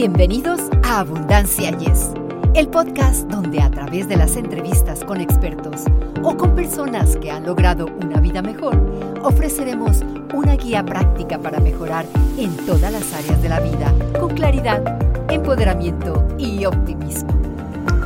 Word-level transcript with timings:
Bienvenidos 0.00 0.60
a 0.84 1.00
Abundancia 1.00 1.76
Yes, 1.76 2.12
el 2.54 2.68
podcast 2.68 3.28
donde 3.28 3.60
a 3.60 3.68
través 3.68 4.08
de 4.08 4.16
las 4.16 4.36
entrevistas 4.36 5.02
con 5.02 5.20
expertos 5.20 5.82
o 6.22 6.36
con 6.36 6.54
personas 6.54 7.16
que 7.16 7.32
han 7.32 7.44
logrado 7.44 7.86
una 7.86 8.20
vida 8.20 8.40
mejor, 8.40 8.76
ofreceremos 9.24 10.02
una 10.32 10.54
guía 10.54 10.86
práctica 10.86 11.40
para 11.40 11.58
mejorar 11.58 12.06
en 12.38 12.56
todas 12.58 12.92
las 12.92 13.12
áreas 13.12 13.42
de 13.42 13.48
la 13.48 13.58
vida 13.58 13.92
con 14.20 14.36
claridad, 14.36 14.80
empoderamiento 15.32 16.28
y 16.38 16.64
optimismo. 16.64 17.36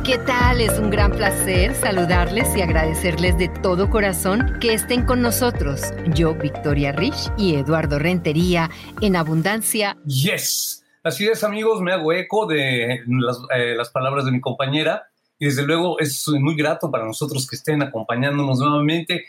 ¿Qué 0.03 0.17
tal? 0.17 0.61
Es 0.61 0.79
un 0.79 0.89
gran 0.89 1.11
placer 1.11 1.75
saludarles 1.75 2.57
y 2.57 2.61
agradecerles 2.61 3.37
de 3.37 3.49
todo 3.49 3.91
corazón 3.91 4.57
que 4.59 4.73
estén 4.73 5.05
con 5.05 5.21
nosotros. 5.21 5.79
Yo, 6.15 6.33
Victoria 6.33 6.91
Rich 6.91 7.31
y 7.37 7.53
Eduardo 7.53 7.99
Rentería 7.99 8.71
en 8.99 9.15
Abundancia. 9.15 9.95
Yes. 10.07 10.82
Así 11.03 11.27
es, 11.27 11.43
amigos, 11.43 11.81
me 11.81 11.91
hago 11.91 12.13
eco 12.13 12.45
de 12.45 13.03
las, 13.07 13.37
eh, 13.53 13.75
las, 13.75 13.89
palabras 13.89 14.23
de 14.23 14.31
mi 14.31 14.39
compañera 14.39 15.09
y 15.37 15.45
desde 15.47 15.63
luego 15.63 15.99
es 15.99 16.25
muy 16.29 16.55
grato 16.55 16.89
para 16.89 17.05
nosotros 17.05 17.45
que 17.45 17.57
estén 17.57 17.81
acompañándonos 17.81 18.59
nuevamente. 18.59 19.25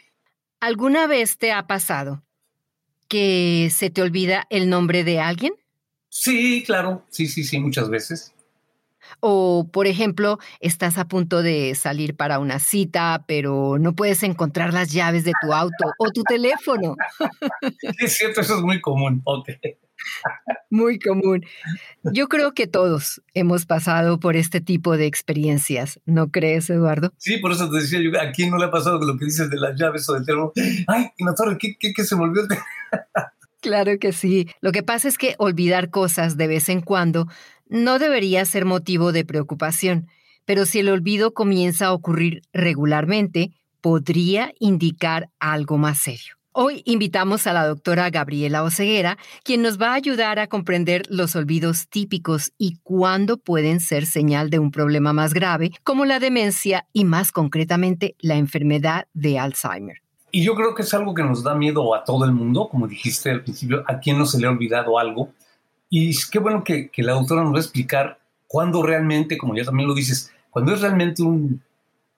¿Alguna 0.60 1.08
vez 1.08 1.36
te 1.36 1.50
ha 1.50 1.66
pasado 1.66 2.22
que 3.08 3.70
se 3.72 3.90
te 3.90 4.02
olvida 4.02 4.46
el 4.50 4.70
nombre 4.70 5.02
de 5.02 5.18
alguien? 5.18 5.54
Sí, 6.08 6.62
claro, 6.64 7.04
sí, 7.10 7.26
sí, 7.26 7.42
sí, 7.42 7.58
muchas 7.58 7.90
veces. 7.90 8.32
O, 9.18 9.68
por 9.72 9.88
ejemplo, 9.88 10.38
estás 10.60 10.96
a 10.96 11.08
punto 11.08 11.42
de 11.42 11.74
salir 11.74 12.14
para 12.14 12.38
una 12.38 12.60
cita, 12.60 13.24
pero 13.26 13.78
no 13.80 13.94
puedes 13.94 14.22
encontrar 14.22 14.72
las 14.72 14.92
llaves 14.92 15.24
de 15.24 15.32
tu 15.42 15.52
auto 15.52 15.92
o 15.98 16.10
tu 16.12 16.22
teléfono. 16.22 16.94
Sí, 17.80 18.04
es 18.04 18.14
cierto, 18.14 18.42
eso 18.42 18.56
es 18.56 18.62
muy 18.62 18.80
común. 18.80 19.22
Ok. 19.24 19.48
Muy 20.70 20.98
común. 20.98 21.44
Yo 22.02 22.28
creo 22.28 22.52
que 22.52 22.66
todos 22.66 23.22
hemos 23.34 23.66
pasado 23.66 24.18
por 24.18 24.36
este 24.36 24.60
tipo 24.60 24.96
de 24.96 25.06
experiencias, 25.06 26.00
¿no 26.04 26.30
crees, 26.30 26.68
Eduardo? 26.70 27.12
Sí, 27.18 27.38
por 27.38 27.52
eso 27.52 27.70
te 27.70 27.76
decía 27.76 28.00
yo, 28.00 28.10
¿a 28.20 28.32
quién 28.32 28.50
no 28.50 28.58
le 28.58 28.66
ha 28.66 28.70
pasado 28.70 28.98
lo 28.98 29.18
que 29.18 29.26
dices 29.26 29.50
de 29.50 29.56
las 29.56 29.78
llaves 29.78 30.08
o 30.08 30.14
del 30.14 30.24
teléfono? 30.24 30.52
Ay, 30.86 31.10
no, 31.18 31.34
¿qué, 31.58 31.76
qué, 31.78 31.92
qué 31.92 32.04
se 32.04 32.14
volvió? 32.14 32.42
Claro 33.60 33.98
que 33.98 34.12
sí. 34.12 34.46
Lo 34.60 34.72
que 34.72 34.82
pasa 34.82 35.08
es 35.08 35.16
que 35.16 35.36
olvidar 35.38 35.88
cosas 35.88 36.36
de 36.36 36.48
vez 36.48 36.68
en 36.68 36.82
cuando 36.82 37.28
no 37.66 37.98
debería 37.98 38.44
ser 38.44 38.66
motivo 38.66 39.10
de 39.10 39.24
preocupación, 39.24 40.06
pero 40.44 40.66
si 40.66 40.80
el 40.80 40.90
olvido 40.90 41.32
comienza 41.32 41.86
a 41.86 41.92
ocurrir 41.94 42.42
regularmente, 42.52 43.54
podría 43.80 44.52
indicar 44.58 45.30
algo 45.38 45.78
más 45.78 45.98
serio. 45.98 46.36
Hoy 46.56 46.82
invitamos 46.84 47.48
a 47.48 47.52
la 47.52 47.66
doctora 47.66 48.10
Gabriela 48.10 48.62
Oceguera, 48.62 49.18
quien 49.42 49.60
nos 49.60 49.76
va 49.76 49.88
a 49.88 49.94
ayudar 49.94 50.38
a 50.38 50.46
comprender 50.46 51.02
los 51.08 51.34
olvidos 51.34 51.88
típicos 51.88 52.52
y 52.56 52.76
cuándo 52.84 53.38
pueden 53.38 53.80
ser 53.80 54.06
señal 54.06 54.50
de 54.50 54.60
un 54.60 54.70
problema 54.70 55.12
más 55.12 55.34
grave, 55.34 55.72
como 55.82 56.04
la 56.04 56.20
demencia 56.20 56.86
y 56.92 57.06
más 57.06 57.32
concretamente 57.32 58.14
la 58.20 58.36
enfermedad 58.36 59.08
de 59.14 59.40
Alzheimer. 59.40 59.96
Y 60.30 60.44
yo 60.44 60.54
creo 60.54 60.76
que 60.76 60.82
es 60.82 60.94
algo 60.94 61.12
que 61.12 61.24
nos 61.24 61.42
da 61.42 61.56
miedo 61.56 61.92
a 61.92 62.04
todo 62.04 62.24
el 62.24 62.30
mundo, 62.30 62.68
como 62.68 62.86
dijiste 62.86 63.32
al 63.32 63.42
principio, 63.42 63.82
a 63.88 63.98
quién 63.98 64.16
no 64.16 64.24
se 64.24 64.38
le 64.38 64.46
ha 64.46 64.50
olvidado 64.50 64.96
algo. 64.96 65.30
Y 65.90 66.14
qué 66.30 66.38
bueno 66.38 66.62
que, 66.62 66.88
la 66.98 67.14
doctora 67.14 67.42
nos 67.42 67.52
va 67.52 67.56
a 67.56 67.62
explicar 67.62 68.20
cuándo 68.46 68.80
realmente, 68.84 69.38
como 69.38 69.56
ya 69.56 69.64
también 69.64 69.88
lo 69.88 69.94
dices, 69.94 70.32
cuando 70.50 70.72
es 70.72 70.80
realmente 70.80 71.20
un, 71.20 71.60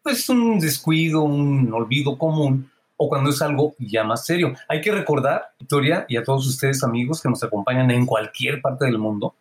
pues 0.03 0.29
un 0.29 0.59
descuido, 0.59 1.23
un 1.23 1.73
olvido 1.73 2.19
común, 2.19 2.71
o 2.97 3.09
cuando 3.09 3.31
es 3.31 3.43
algo 3.43 3.75
ya 3.79 4.05
más 4.05 4.25
serio. 4.25 4.55
Hay 4.69 4.81
que 4.81 4.93
recordar, 4.93 5.51
Victoria, 5.59 6.07
y 6.09 6.17
a 6.17 6.25
todos 6.25 6.47
ustedes 6.47 6.83
amigos 6.83 7.21
que 7.21 7.29
nos 7.29 7.43
acompañan 7.43 7.91
en 7.91 8.07
cualquier 8.07 8.61
parte 8.61 8.87
del 8.87 8.99
mundo, 8.99 9.35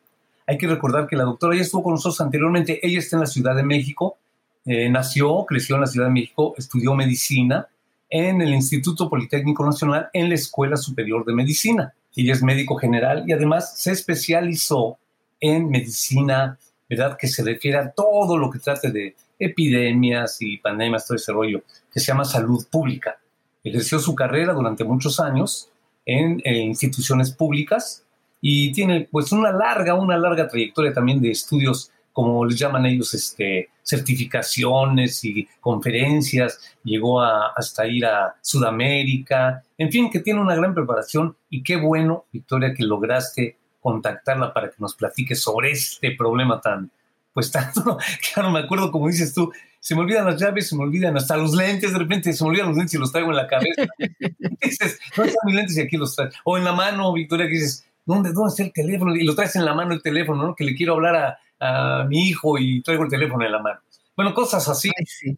hay 0.47 0.57
que 0.57 0.67
recordar 0.67 1.07
que 1.07 1.15
la 1.15 1.23
doctora 1.23 1.55
ya 1.55 1.61
estuvo 1.61 1.83
con 1.83 1.93
nosotros 1.93 2.21
anteriormente, 2.21 2.85
ella 2.85 2.99
está 2.99 3.15
en 3.15 3.21
la 3.21 3.27
Ciudad 3.27 3.55
de 3.55 3.63
México, 3.63 4.17
eh, 4.65 4.89
nació, 4.89 5.45
creció 5.45 5.75
en 5.75 5.81
la 5.81 5.87
Ciudad 5.87 6.07
de 6.07 6.13
México, 6.13 6.53
estudió 6.57 6.93
medicina 6.93 7.67
en 8.09 8.41
el 8.41 8.53
Instituto 8.53 9.09
Politécnico 9.09 9.65
Nacional 9.65 10.09
en 10.13 10.29
la 10.29 10.35
Escuela 10.35 10.77
Superior 10.77 11.25
de 11.25 11.33
Medicina. 11.33 11.93
Ella 12.15 12.33
es 12.33 12.43
médico 12.43 12.75
general 12.75 13.23
y 13.27 13.33
además 13.33 13.77
se 13.77 13.91
especializó 13.91 14.97
en 15.39 15.69
medicina, 15.69 16.57
¿verdad? 16.89 17.17
Que 17.17 17.27
se 17.27 17.43
refiere 17.43 17.77
a 17.77 17.91
todo 17.91 18.37
lo 18.37 18.49
que 18.49 18.59
trate 18.59 18.91
de 18.91 19.15
epidemias 19.37 20.37
y 20.41 20.57
pandemias, 20.57 21.05
todo 21.07 21.17
ese 21.17 21.33
rollo, 21.33 21.63
que 21.91 21.99
se 21.99 22.07
llama 22.07 22.25
salud 22.25 22.65
pública. 22.69 23.17
Ejerció 23.65 23.99
su 23.99 24.13
carrera 24.13 24.53
durante 24.53 24.83
muchos 24.83 25.19
años 25.19 25.69
en, 26.05 26.39
instituciones 26.45 27.31
públicas 27.31 28.05
y 28.39 28.71
tiene 28.71 29.09
pues 29.11 29.31
una 29.31 29.51
larga, 29.51 29.95
una 29.95 30.17
larga 30.17 30.47
trayectoria 30.47 30.93
también 30.93 31.19
de 31.19 31.31
estudios, 31.31 31.91
como 32.13 32.45
les 32.45 32.59
llaman 32.59 32.85
ellos, 32.85 33.13
este, 33.15 33.69
certificaciones 33.81 35.25
y 35.25 35.47
conferencias, 35.59 36.77
llegó 36.83 37.21
a, 37.21 37.47
hasta 37.55 37.87
ir 37.87 38.05
a 38.05 38.35
Sudamérica, 38.39 39.63
en 39.79 39.91
fin, 39.91 40.11
que 40.11 40.19
tiene 40.19 40.41
una 40.41 40.55
gran 40.55 40.75
preparación 40.75 41.35
y 41.49 41.63
qué 41.63 41.75
bueno, 41.75 42.25
Victoria, 42.31 42.73
que 42.73 42.83
lograste 42.83 43.57
contactarla 43.81 44.53
para 44.53 44.69
que 44.69 44.75
nos 44.77 44.95
platique 44.95 45.35
sobre 45.35 45.71
este 45.71 46.11
problema 46.11 46.61
tan, 46.61 46.91
pues 47.33 47.51
tanto, 47.51 47.97
claro, 48.33 48.51
me 48.51 48.59
acuerdo 48.59 48.91
como 48.91 49.07
dices 49.07 49.33
tú, 49.33 49.51
se 49.85 49.93
me 49.93 50.01
olvidan 50.01 50.25
las 50.25 50.41
llaves, 50.41 50.67
se 50.67 50.75
me 50.75 50.81
olvidan 50.81 51.15
hasta 51.15 51.37
los 51.37 51.53
lentes, 51.53 51.93
de 51.93 51.99
repente 51.99 52.33
se 52.33 52.43
me 52.43 52.49
olvidan 52.49 52.69
los 52.69 52.77
lentes 52.77 52.95
y 52.95 52.97
los 52.97 53.11
traigo 53.11 53.29
en 53.29 53.35
la 53.35 53.45
cabeza. 53.45 53.85
dices, 54.59 54.99
¿dónde 55.15 55.29
están 55.29 55.45
mis 55.45 55.55
lentes 55.55 55.77
y 55.77 55.81
aquí 55.81 55.95
los 55.95 56.15
traigo? 56.15 56.33
O 56.43 56.57
en 56.57 56.63
la 56.63 56.71
mano, 56.71 57.13
Victoria, 57.13 57.45
que 57.45 57.51
dices, 57.51 57.85
¿dónde, 58.03 58.33
¿dónde 58.33 58.49
está 58.49 58.63
el 58.63 58.73
teléfono? 58.73 59.15
Y 59.15 59.23
lo 59.23 59.35
traes 59.35 59.55
en 59.55 59.63
la 59.63 59.75
mano 59.75 59.93
el 59.93 60.01
teléfono, 60.01 60.41
¿no? 60.41 60.55
Que 60.55 60.63
le 60.63 60.73
quiero 60.73 60.93
hablar 60.93 61.37
a, 61.59 61.99
a 61.99 62.03
mi 62.05 62.29
hijo 62.29 62.57
y 62.57 62.81
traigo 62.81 63.03
el 63.03 63.11
teléfono 63.11 63.45
en 63.45 63.51
la 63.51 63.59
mano. 63.59 63.79
Bueno, 64.15 64.33
cosas 64.33 64.67
así 64.67 64.89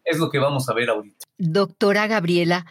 es 0.02 0.18
lo 0.18 0.30
que 0.30 0.38
vamos 0.38 0.66
a 0.70 0.72
ver 0.72 0.88
ahorita. 0.88 1.26
Doctora 1.36 2.06
Gabriela, 2.06 2.64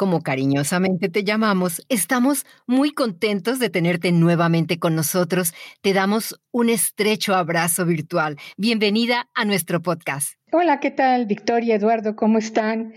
como 0.00 0.22
cariñosamente 0.22 1.10
te 1.10 1.24
llamamos, 1.24 1.84
estamos 1.90 2.46
muy 2.66 2.92
contentos 2.92 3.58
de 3.58 3.68
tenerte 3.68 4.12
nuevamente 4.12 4.78
con 4.78 4.94
nosotros. 4.94 5.52
Te 5.82 5.92
damos 5.92 6.40
un 6.52 6.70
estrecho 6.70 7.34
abrazo 7.34 7.84
virtual. 7.84 8.38
Bienvenida 8.56 9.28
a 9.34 9.44
nuestro 9.44 9.82
podcast. 9.82 10.38
Hola, 10.52 10.80
¿qué 10.80 10.90
tal, 10.90 11.26
Victoria, 11.26 11.74
Eduardo? 11.74 12.16
¿Cómo 12.16 12.38
están? 12.38 12.94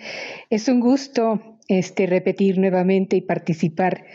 Es 0.49 0.69
un 0.69 0.79
gusto 0.79 1.59
este, 1.67 2.07
repetir 2.07 2.57
nuevamente 2.57 3.17
y 3.17 3.21
participar 3.21 4.05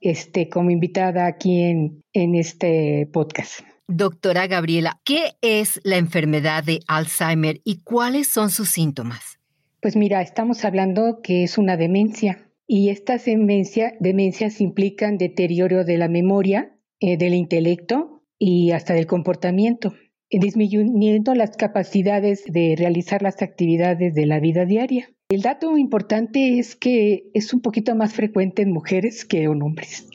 este, 0.00 0.48
como 0.48 0.70
invitada 0.70 1.26
aquí 1.26 1.64
en, 1.64 2.02
en 2.14 2.34
este 2.34 3.10
podcast. 3.12 3.60
Doctora 3.88 4.46
Gabriela, 4.46 5.02
¿qué 5.04 5.32
es 5.42 5.82
la 5.84 5.98
enfermedad 5.98 6.64
de 6.64 6.80
Alzheimer 6.88 7.60
y 7.62 7.82
cuáles 7.82 8.26
son 8.26 8.48
sus 8.48 8.70
síntomas? 8.70 9.37
Pues 9.80 9.94
mira, 9.94 10.20
estamos 10.22 10.64
hablando 10.64 11.20
que 11.22 11.44
es 11.44 11.56
una 11.56 11.76
demencia 11.76 12.50
y 12.66 12.88
estas 12.90 13.24
demencias 13.26 14.60
implican 14.60 15.18
deterioro 15.18 15.84
de 15.84 15.98
la 15.98 16.08
memoria, 16.08 16.76
eh, 16.98 17.16
del 17.16 17.34
intelecto 17.34 18.22
y 18.38 18.72
hasta 18.72 18.94
del 18.94 19.06
comportamiento, 19.06 19.94
disminuyendo 20.30 21.34
las 21.36 21.56
capacidades 21.56 22.44
de 22.46 22.74
realizar 22.76 23.22
las 23.22 23.40
actividades 23.40 24.14
de 24.14 24.26
la 24.26 24.40
vida 24.40 24.64
diaria. 24.64 25.10
El 25.28 25.42
dato 25.42 25.78
importante 25.78 26.58
es 26.58 26.74
que 26.74 27.30
es 27.32 27.54
un 27.54 27.60
poquito 27.60 27.94
más 27.94 28.14
frecuente 28.14 28.62
en 28.62 28.72
mujeres 28.72 29.24
que 29.24 29.44
en 29.44 29.62
hombres, 29.62 30.08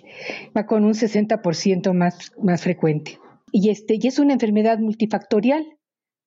con 0.67 0.83
un 0.83 0.93
60% 0.93 1.93
más, 1.93 2.33
más 2.41 2.63
frecuente. 2.63 3.17
Y, 3.51 3.69
este, 3.69 3.97
y 4.01 4.07
es 4.07 4.19
una 4.19 4.33
enfermedad 4.33 4.79
multifactorial, 4.79 5.65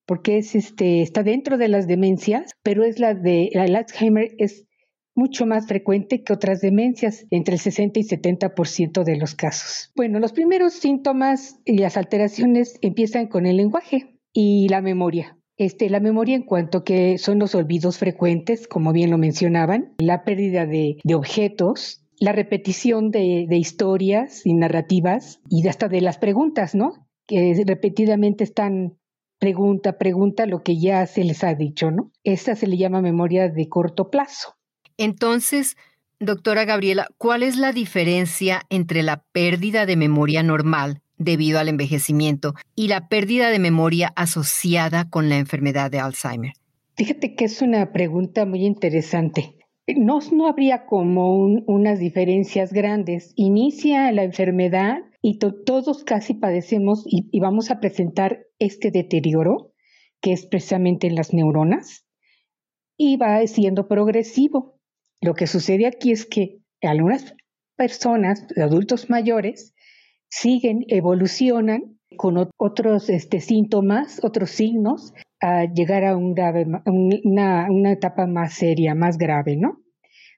porque 0.07 0.39
es 0.39 0.55
este, 0.55 1.03
está 1.03 1.23
dentro 1.23 1.59
de 1.59 1.69
las 1.69 1.87
demencias, 1.87 2.53
pero 2.63 2.85
es 2.85 2.99
la 2.99 3.15
de 3.15 3.51
el 3.53 3.77
Alzheimer 3.77 4.31
es 4.39 4.67
mucho 5.17 5.47
más 5.47 5.67
frecuente 5.67 6.23
que 6.23 6.33
otras 6.33 6.61
demencias, 6.61 7.27
entre 7.31 7.55
el 7.55 7.61
60 7.61 7.99
y 7.99 8.03
70% 8.05 9.03
de 9.03 9.17
los 9.17 9.35
casos. 9.35 9.91
Bueno, 9.97 10.21
los 10.21 10.33
primeros 10.33 10.75
síntomas 10.75 11.59
y 11.65 11.79
las 11.79 11.97
alteraciones 11.97 12.79
empiezan 12.83 13.27
con 13.27 13.47
el 13.47 13.57
lenguaje 13.57 14.19
y 14.33 14.69
la 14.69 14.83
memoria. 14.83 15.39
Este, 15.57 15.89
la 15.89 16.01
memoria 16.01 16.37
en 16.37 16.43
cuanto 16.43 16.85
que 16.85 17.17
son 17.17 17.39
los 17.39 17.55
olvidos 17.55 17.97
frecuentes, 17.97 18.69
como 18.69 18.93
bien 18.93 19.11
lo 19.11 19.17
mencionaban, 19.17 19.95
la 19.99 20.23
pérdida 20.23 20.67
de, 20.67 20.99
objetos, 21.15 22.05
la 22.21 22.33
repetición 22.33 23.11
de, 23.11 23.47
de, 23.49 23.57
historias 23.57 24.45
y 24.45 24.53
narrativas 24.53 25.41
y 25.49 25.67
hasta 25.67 25.89
de 25.89 26.03
las 26.03 26.19
preguntas, 26.19 26.75
¿no? 26.75 27.09
Que 27.27 27.55
repetidamente 27.67 28.45
están 28.45 28.99
pregunta, 29.47 29.97
pregunta 29.97 30.45
lo 30.45 30.65
que 30.65 30.77
ya 30.77 31.07
se 31.07 31.23
les 31.23 31.45
ha 31.45 31.55
dicho, 31.55 31.93
¿no? 31.93 32.11
Esta 32.25 32.57
se 32.57 32.67
le 32.67 32.77
llama 32.77 33.01
memoria 33.01 33.49
de 33.49 33.69
corto 33.69 34.11
plazo. 34.11 34.57
Entonces, 34.97 35.77
doctora 36.19 36.65
Gabriela, 36.65 37.07
¿cuál 37.17 37.45
es 37.45 37.57
la 37.57 37.71
diferencia 37.71 38.63
entre 38.71 39.05
la 39.05 39.23
pérdida 39.31 39.87
de 39.87 39.95
memoria 39.95 40.43
normal 40.43 41.01
debido 41.17 41.61
al 41.61 41.69
envejecimiento 41.69 42.55
y 42.75 42.89
la 42.89 43.07
pérdida 43.07 43.51
de 43.51 43.61
memoria 43.61 44.13
asociada 44.17 45.09
con 45.09 45.29
la 45.29 45.37
enfermedad 45.37 45.93
de 45.93 46.01
Alzheimer? 46.01 46.55
Fíjate 46.97 47.37
que 47.37 47.45
es 47.45 47.63
una 47.63 47.93
pregunta 47.93 48.47
muy 48.47 48.65
interesante. 48.65 49.55
No, 49.87 50.19
no 50.33 50.49
habría 50.49 50.87
como 50.87 51.37
unas 51.37 52.01
diferencias 52.01 52.73
grandes. 52.73 53.33
Inicia 53.37 54.11
la 54.11 54.25
enfermedad 54.25 54.99
Y 55.23 55.39
todos 55.39 56.05
casi 56.05 56.35
padecemos 56.35 57.05
y, 57.07 57.39
vamos 57.41 57.71
a 57.71 57.81
presentar 57.81 58.47
este 58.59 58.91
deterioro, 58.91 59.73
que 60.21 60.33
es 60.33 60.47
precisamente 60.47 61.07
en 61.07 61.15
las 61.15 61.33
neuronas, 61.33 62.07
y 62.97 63.17
va 63.17 63.47
siendo 63.47 63.89
progresivo. 63.89 64.79
Lo 65.21 65.35
que 65.35 65.47
sucede 65.47 65.87
aquí 65.87 66.13
es 66.13 66.27
que 66.27 66.59
algunas 66.83 67.35
personas, 67.77 68.47
adultos 68.57 69.11
mayores, 69.11 69.75
siguen, 70.29 70.85
evolucionan 70.89 71.99
con 72.17 72.49
otros 72.57 73.11
este, 73.11 73.41
síntomas, 73.41 74.23
otros 74.23 74.51
signos, 74.51 75.13
a 75.41 75.65
llegar 75.65 76.05
a 76.05 76.17
una, 76.17 77.69
una 77.71 77.93
etapa 77.93 78.27
más 78.27 78.55
seria, 78.55 78.95
más 78.95 79.19
grave, 79.19 79.57
¿no? 79.57 79.83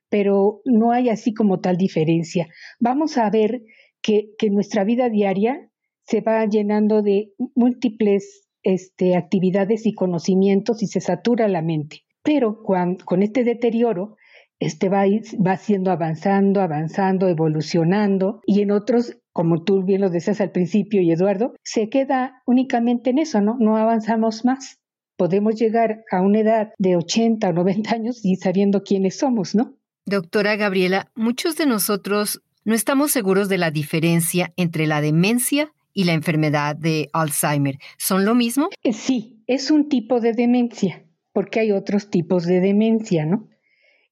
Pero 0.09 0.63
no 0.65 0.91
hay 0.93 1.09
así 1.09 1.35
como 1.35 1.61
tal 1.61 1.77
diferencia. 1.77 2.49
Vamos 2.81 3.19
a 3.19 3.29
ver 3.31 3.63
que, 4.03 4.35
nuestra 4.51 4.85
vida 4.85 5.09
diaria 5.09 5.71
se 6.05 6.21
va 6.21 6.45
llenando 6.47 7.03
de 7.03 7.33
múltiples 7.55 8.49
este, 8.63 9.17
actividades 9.17 9.87
y 9.87 9.95
conocimientos 9.95 10.83
y 10.83 10.87
se 10.87 11.01
satura 11.01 11.49
la 11.49 11.63
mente. 11.63 12.05
Pero 12.23 12.63
con 12.63 13.23
este 13.23 13.45
deterioro, 13.45 14.17
este 14.61 14.89
va, 14.89 15.05
va 15.47 15.57
siendo 15.57 15.91
avanzando, 15.91 16.61
avanzando, 16.61 17.29
evolucionando, 17.29 18.41
y 18.47 18.63
en 18.63 18.71
otros, 18.71 19.17
como 19.33 19.63
tú 19.63 19.85
bien 19.85 20.01
lo 20.01 20.11
decías 20.11 20.41
al 20.41 20.51
principio 20.51 21.01
y 21.01 21.13
Eduardo, 21.13 21.55
se 21.63 21.89
queda 21.89 22.43
únicamente 22.47 23.11
en 23.11 23.19
eso, 23.19 23.41
¿no? 23.41 23.57
No 23.59 23.77
avanzamos 23.77 24.45
más. 24.45 24.79
Podemos 25.17 25.57
llegar 25.57 26.05
a 26.11 26.21
una 26.21 26.41
edad 26.41 26.73
de 26.79 26.97
80 26.97 27.49
o 27.49 27.53
90 27.53 27.95
años 27.95 28.25
y 28.25 28.37
sabiendo 28.37 28.83
quiénes 28.83 29.19
somos, 29.19 29.55
¿no? 29.55 29.75
Doctora 30.07 30.57
Gabriela, 30.57 31.11
muchos 31.15 31.57
de 31.57 31.67
nosotros 31.67 32.41
no 32.69 32.75
estamos 32.75 33.13
seguros 33.13 33.49
de 33.49 33.57
la 33.57 33.71
diferencia 33.71 34.53
entre 34.59 34.87
la 34.87 35.01
demencia 35.01 35.73
y 35.95 36.05
la 36.05 36.13
enfermedad 36.13 36.77
de 36.77 37.09
Alzheimer. 37.15 37.79
¿Son 37.97 38.27
lo 38.27 38.35
mismo? 38.35 38.69
Eh, 38.83 38.93
sí, 38.93 39.43
es 39.47 39.71
un 39.71 39.89
tipo 39.89 40.21
de 40.21 40.35
demencia, 40.35 41.03
porque 41.33 41.61
hay 41.61 41.73
otros 41.73 42.11
tipos 42.11 42.45
de 42.45 42.61
demencia, 42.61 43.25
¿no? 43.25 43.49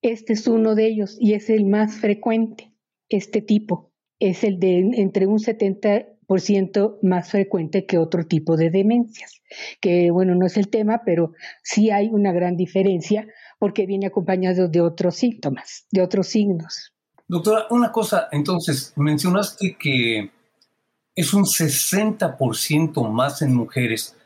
Este 0.00 0.32
es 0.32 0.46
uno 0.46 0.74
de 0.74 0.86
ellos 0.86 1.18
y 1.20 1.34
es 1.34 1.50
el 1.50 1.66
más 1.66 1.96
frecuente. 1.96 2.72
Este 3.10 3.42
tipo 3.42 3.92
es 4.20 4.42
el 4.42 4.58
de 4.58 4.78
entre 4.78 5.26
un 5.26 5.38
70% 5.38 6.98
más 7.02 7.30
frecuente 7.30 7.84
que 7.84 7.98
otro 7.98 8.26
tipo 8.26 8.56
de 8.56 8.70
demencias, 8.70 9.42
que 9.82 10.10
bueno, 10.10 10.34
no 10.34 10.46
es 10.46 10.56
el 10.56 10.68
tema, 10.70 11.02
pero 11.04 11.34
sí 11.62 11.90
hay 11.90 12.08
una 12.08 12.32
gran 12.32 12.56
diferencia 12.56 13.28
porque 13.58 13.84
viene 13.84 14.06
acompañado 14.06 14.66
de 14.66 14.80
otros 14.80 15.16
síntomas, 15.16 15.86
de 15.90 16.00
otros 16.00 16.28
signos. 16.28 16.95
Doctora, 17.28 17.66
una 17.70 17.90
cosa, 17.90 18.28
entonces, 18.30 18.92
mencionaste 18.96 19.76
que 19.76 20.30
es 21.14 21.34
un 21.34 21.44
60% 21.44 23.10
más 23.10 23.42
en 23.42 23.54
mujeres. 23.54 24.16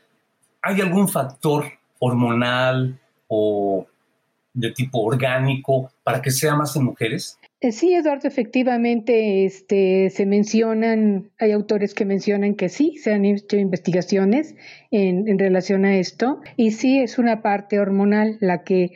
¿Hay 0.61 0.81
algún 0.81 1.07
factor 1.07 1.65
hormonal 1.99 2.99
o 3.27 3.87
de 4.53 4.71
tipo 4.71 4.99
orgánico 4.99 5.91
para 6.03 6.21
que 6.21 6.29
sea 6.29 6.55
más 6.55 6.75
en 6.75 6.83
mujeres? 6.83 7.39
Eh, 7.63 7.71
sí, 7.71 7.93
Eduardo, 7.93 8.27
efectivamente, 8.27 9.45
este, 9.45 10.09
se 10.09 10.25
mencionan, 10.25 11.29
hay 11.37 11.51
autores 11.51 11.93
que 11.93 12.05
mencionan 12.05 12.55
que 12.55 12.69
sí, 12.69 12.97
se 12.97 13.13
han 13.13 13.23
hecho 13.23 13.55
investigaciones 13.55 14.55
en, 14.89 15.27
en, 15.27 15.37
relación 15.37 15.85
a 15.85 15.95
esto, 15.95 16.41
y 16.57 16.71
sí 16.71 16.97
es 16.97 17.19
una 17.19 17.43
parte 17.43 17.79
hormonal 17.79 18.37
la 18.41 18.63
que 18.63 18.93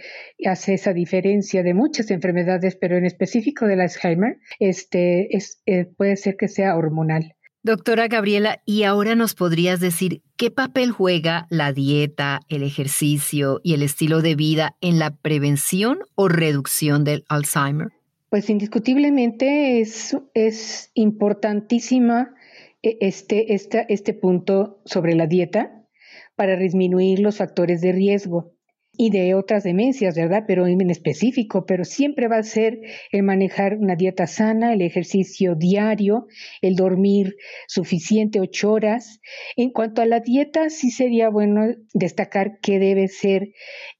hace 0.47 0.73
esa 0.73 0.93
diferencia 0.93 1.61
de 1.61 1.75
muchas 1.75 2.09
enfermedades, 2.09 2.75
pero 2.75 2.97
en 2.97 3.05
específico 3.05 3.67
del 3.67 3.81
Alzheimer, 3.81 4.39
este, 4.59 5.37
es, 5.37 5.61
eh, 5.67 5.85
puede 5.85 6.15
ser 6.15 6.35
que 6.35 6.47
sea 6.47 6.75
hormonal. 6.75 7.35
Doctora 7.61 8.07
Gabriela, 8.07 8.63
¿y 8.65 8.81
ahora 8.81 9.13
nos 9.13 9.35
podrías 9.35 9.79
decir 9.79 10.23
qué 10.37 10.49
papel 10.49 10.89
juega 10.91 11.45
la 11.51 11.71
dieta, 11.71 12.39
el 12.49 12.63
ejercicio 12.63 13.59
y 13.63 13.75
el 13.75 13.83
estilo 13.83 14.23
de 14.23 14.33
vida 14.33 14.75
en 14.81 14.97
la 14.97 15.15
prevención 15.15 15.99
o 16.15 16.29
reducción 16.29 17.03
del 17.03 17.25
Alzheimer? 17.29 17.94
Pues 18.35 18.49
indiscutiblemente 18.49 19.79
es, 19.79 20.17
es 20.33 20.91
importantísima 20.93 22.35
eh, 22.83 22.97
este, 22.99 23.53
este, 23.53 23.85
este 23.87 24.13
punto 24.13 24.81
sobre 24.83 25.15
la 25.15 25.25
dieta 25.25 25.87
para 26.35 26.57
disminuir 26.57 27.19
los 27.19 27.37
factores 27.37 27.79
de 27.79 27.93
riesgo 27.93 28.51
y 28.97 29.09
de 29.09 29.35
otras 29.35 29.63
demencias, 29.63 30.17
¿verdad? 30.17 30.43
Pero 30.45 30.67
en 30.67 30.89
específico, 30.89 31.65
pero 31.65 31.85
siempre 31.85 32.27
va 32.27 32.39
a 32.39 32.43
ser 32.43 32.81
el 33.13 33.23
manejar 33.23 33.77
una 33.77 33.95
dieta 33.95 34.27
sana, 34.27 34.73
el 34.73 34.81
ejercicio 34.81 35.55
diario, 35.55 36.27
el 36.61 36.75
dormir 36.75 37.37
suficiente 37.69 38.41
ocho 38.41 38.73
horas. 38.73 39.21
En 39.55 39.69
cuanto 39.69 40.01
a 40.01 40.05
la 40.05 40.19
dieta, 40.19 40.69
sí 40.69 40.91
sería 40.91 41.29
bueno 41.29 41.67
destacar 41.93 42.59
que 42.59 42.79
debe 42.79 43.07
ser 43.07 43.53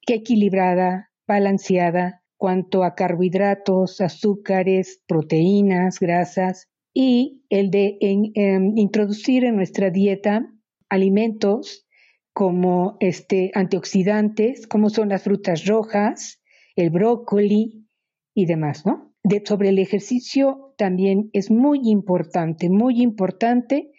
equilibrada, 0.05 1.09
balanceada, 1.25 2.24
cuanto 2.37 2.83
a 2.83 2.95
carbohidratos, 2.95 4.01
azúcares, 4.01 5.01
proteínas, 5.07 5.99
grasas 5.99 6.67
y 6.93 7.43
el 7.49 7.71
de 7.71 7.97
em, 7.99 8.77
introducir 8.77 9.43
en 9.43 9.55
nuestra 9.55 9.89
dieta 9.89 10.51
alimentos 10.89 11.85
como 12.33 12.97
este, 12.99 13.51
antioxidantes, 13.53 14.67
como 14.67 14.89
son 14.89 15.09
las 15.09 15.23
frutas 15.23 15.65
rojas, 15.65 16.41
el 16.75 16.89
brócoli 16.89 17.87
y 18.33 18.45
demás, 18.45 18.85
¿no? 18.85 19.13
Sobre 19.45 19.69
el 19.69 19.79
ejercicio 19.79 20.73
también 20.77 21.29
es 21.33 21.49
muy 21.49 21.89
importante, 21.89 22.69
muy 22.69 23.01
importante 23.01 23.91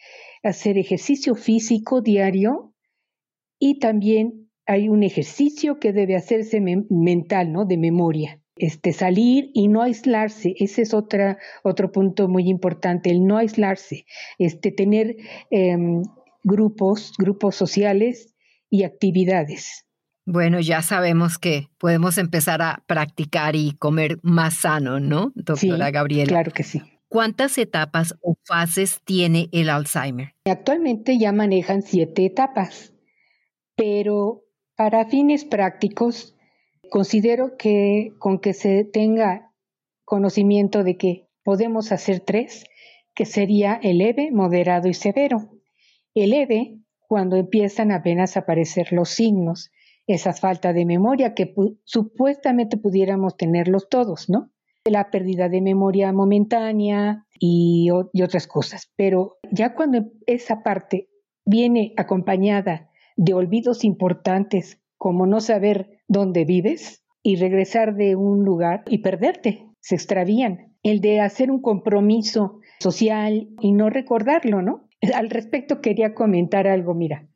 hacer 0.43 0.79
ejercicio 0.79 1.35
físico 1.35 2.01
diario 2.01 2.75
y 3.59 3.79
también 3.79 4.46
hay 4.67 4.89
un 4.89 5.03
ejercicio 5.03 5.79
que 5.79 5.93
debe 5.93 6.17
hacerse 6.17 6.61
mental, 6.61 7.53
¿no? 7.53 7.65
De 7.65 7.79
memoria. 7.79 8.41
Este, 8.57 8.93
salir 8.93 9.51
y 9.53 9.69
no 9.69 9.83
aislarse, 9.83 10.55
ese 10.59 10.83
es 10.83 10.95
otra, 10.95 11.39
otro 11.63 11.93
punto 11.93 12.27
muy 12.27 12.49
importante, 12.49 13.11
el 13.11 13.27
no 13.27 13.37
aislarse, 13.37 14.07
este, 14.39 14.73
tener 14.73 15.17
em, 15.51 16.03
grupos, 16.43 17.13
grupos 17.19 17.55
sociales 17.55 18.35
y 18.71 18.85
actividades. 18.85 19.85
Bueno, 20.25 20.59
ya 20.59 20.81
sabemos 20.81 21.39
que 21.39 21.69
podemos 21.79 22.17
empezar 22.17 22.63
a 22.63 22.83
practicar 22.87 23.57
y 23.57 23.77
comer 23.79 24.19
más 24.23 24.55
sano, 24.55 25.01
¿no, 25.01 25.33
doctora 25.35 25.87
sí, 25.87 25.93
Gabriela? 25.93 26.29
Claro 26.29 26.51
que 26.51 26.63
sí. 26.63 26.81
¿Cuántas 27.09 27.59
etapas 27.59 28.15
o 28.23 28.37
fases 28.43 29.01
tiene 29.05 29.49
el 29.53 29.69
Alzheimer? 29.69 30.35
Actualmente 30.47 31.19
ya 31.19 31.31
manejan 31.31 31.83
siete 31.83 32.25
etapas, 32.25 32.95
pero 33.77 34.46
para 34.77 35.07
fines 35.07 35.45
prácticos 35.45 36.37
considero 36.91 37.57
que 37.57 38.13
con 38.19 38.39
que 38.39 38.53
se 38.53 38.85
tenga 38.85 39.53
conocimiento 40.05 40.85
de 40.85 40.97
que 40.97 41.29
podemos 41.43 41.93
hacer 41.93 42.21
tres, 42.21 42.65
que 43.15 43.25
sería 43.25 43.81
el 43.83 43.99
leve, 43.99 44.31
moderado 44.31 44.89
y 44.89 44.95
severo. 44.95 45.51
El 46.15 46.31
leve, 46.31 46.79
cuando 47.09 47.37
empiezan 47.37 47.91
apenas 47.91 48.37
a 48.37 48.41
aparecer 48.41 48.93
los 48.93 49.09
signos, 49.09 49.71
esa 50.07 50.33
falta 50.33 50.73
de 50.73 50.85
memoria 50.85 51.35
que 51.35 51.53
supuestamente 51.85 52.77
pudiéramos 52.77 53.37
tenerlos 53.37 53.89
todos, 53.89 54.29
¿no? 54.29 54.53
La 54.85 55.11
pérdida 55.11 55.49
de 55.49 55.61
memoria 55.61 56.13
momentánea 56.13 57.27
y, 57.41 57.89
y 58.13 58.23
otras 58.23 58.47
cosas. 58.47 58.93
Pero 58.95 59.39
ya 59.51 59.75
cuando 59.75 60.05
esa 60.27 60.63
parte 60.63 61.09
viene 61.45 61.93
acompañada 61.97 62.91
de 63.17 63.35
olvidos 63.35 63.85
importantes 63.85 64.81
como 64.97 65.27
no 65.27 65.41
saber 65.41 66.01
dónde 66.09 66.45
vives 66.45 67.05
y 67.23 67.37
regresar 67.37 67.97
de 67.97 68.17
un 68.17 68.45
lugar 68.45 68.85
y 68.89 68.99
perderte, 68.99 69.67
se 69.81 69.95
extravían. 69.95 70.75
El 70.83 71.01
de 71.01 71.21
hacer 71.21 71.51
un 71.51 71.61
compromiso 71.61 72.61
social 72.81 73.49
y 73.61 73.73
no 73.73 73.91
recordarlo, 73.91 74.63
¿no? 74.63 74.89
Al 75.15 75.31
respecto 75.31 75.81
quería 75.81 76.15
comentar 76.15 76.69
algo, 76.69 76.95
mira, 76.95 77.29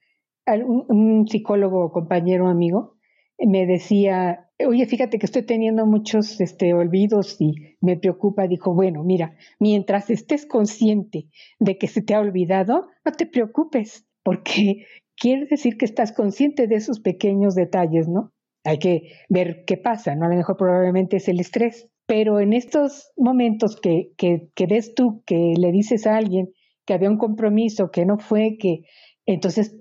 un, 0.46 1.26
psicólogo 1.28 1.92
compañero 1.92 2.48
amigo 2.48 2.96
me 3.38 3.66
decía, 3.66 4.50
oye, 4.66 4.86
fíjate 4.86 5.18
que 5.18 5.26
estoy 5.26 5.42
teniendo 5.42 5.86
muchos 5.86 6.40
este, 6.40 6.74
olvidos 6.74 7.40
y 7.40 7.54
me 7.80 7.96
preocupa. 7.96 8.46
Dijo, 8.46 8.74
bueno, 8.74 9.02
mira, 9.02 9.34
mientras 9.58 10.10
estés 10.10 10.46
consciente 10.46 11.28
de 11.58 11.78
que 11.78 11.86
se 11.86 12.02
te 12.02 12.14
ha 12.14 12.20
olvidado, 12.20 12.88
no 13.04 13.12
te 13.12 13.26
preocupes, 13.26 14.06
porque 14.22 14.84
quiere 15.20 15.46
decir 15.46 15.76
que 15.76 15.84
estás 15.84 16.12
consciente 16.12 16.66
de 16.66 16.76
esos 16.76 16.98
pequeños 16.98 17.54
detalles, 17.54 18.08
¿no? 18.08 18.32
Hay 18.64 18.78
que 18.78 19.12
ver 19.28 19.64
qué 19.66 19.76
pasa, 19.76 20.16
¿no? 20.16 20.26
A 20.26 20.30
lo 20.30 20.36
mejor 20.36 20.56
probablemente 20.56 21.18
es 21.18 21.28
el 21.28 21.38
estrés, 21.38 21.88
pero 22.06 22.40
en 22.40 22.52
estos 22.54 23.12
momentos 23.16 23.78
que, 23.80 24.12
que, 24.16 24.66
ves 24.66 24.94
tú 24.94 25.22
que 25.26 25.54
le 25.56 25.70
dices 25.70 26.06
a 26.06 26.16
alguien, 26.16 26.48
que 26.86 26.94
había 26.94 27.10
un 27.10 27.18
compromiso, 27.18 27.90
que 27.90 28.04
no 28.06 28.18
fue, 28.18 28.56
que 28.58 28.82
entonces, 29.26 29.78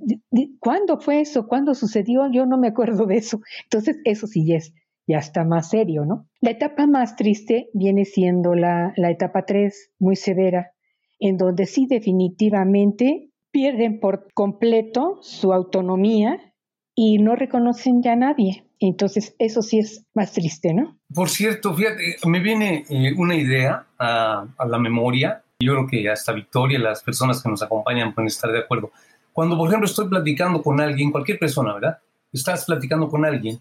¿cuándo 0.60 1.00
fue 1.00 1.22
eso? 1.22 1.48
¿Cuándo 1.48 1.74
sucedió? 1.74 2.30
Yo 2.32 2.46
no 2.46 2.60
me 2.60 2.68
acuerdo 2.68 3.08
de 3.08 3.16
eso. 3.18 3.40
Entonces, 3.64 3.98
eso 4.04 4.28
sí 4.28 4.46
ya 4.46 4.58
es, 4.58 4.74
ya 5.08 5.18
está 5.18 5.44
más 5.44 5.70
serio, 5.70 6.06
¿no? 6.06 6.28
La 6.42 6.52
etapa 6.52 6.86
más 6.86 7.16
triste 7.16 7.70
viene 7.74 8.06
siendo 8.06 8.54
la, 8.54 8.94
la 8.96 9.10
etapa 9.10 9.46
3, 9.46 9.94
muy 9.98 10.18
severa, 10.18 10.74
en 11.18 11.38
donde 11.38 11.66
sí 11.66 11.88
definitivamente 11.90 13.29
pierden 13.52 14.00
por 14.00 14.28
completo 14.34 15.20
su 15.22 15.54
autonomía 15.54 16.54
y 16.96 17.18
no 17.18 17.36
reconocen 17.36 18.02
ya 18.04 18.14
a 18.14 18.18
nadie. 18.18 18.66
Entonces, 18.80 19.36
eso 19.40 19.62
sí 19.62 19.80
es 19.80 20.06
más 20.14 20.34
triste, 20.34 20.74
¿no? 20.74 20.98
Por 21.14 21.30
cierto, 21.30 21.74
fíjate, 21.74 22.18
me 22.26 22.40
viene 22.40 22.86
eh, 22.90 23.14
una 23.18 23.36
idea 23.36 23.88
a, 23.98 24.48
la 24.68 24.80
memoria. 24.80 25.44
Yo 25.60 25.74
creo 25.74 25.88
que 25.88 26.10
hasta 26.10 26.32
Victoria, 26.32 26.80
las 26.80 27.04
personas 27.04 27.44
que 27.44 27.50
nos 27.50 27.62
acompañan 27.62 28.14
pueden 28.14 28.28
estar 28.28 28.52
de 28.52 28.60
acuerdo. 28.60 28.92
Cuando, 29.34 29.58
por 29.58 29.68
ejemplo, 29.68 29.86
estoy 29.86 30.08
platicando 30.08 30.62
con 30.62 30.80
alguien, 30.80 31.12
cualquier 31.12 31.40
persona, 31.40 31.74
¿verdad? 31.74 32.00
Estás 32.32 32.66
platicando 32.66 33.10
con 33.10 33.26
alguien 33.26 33.60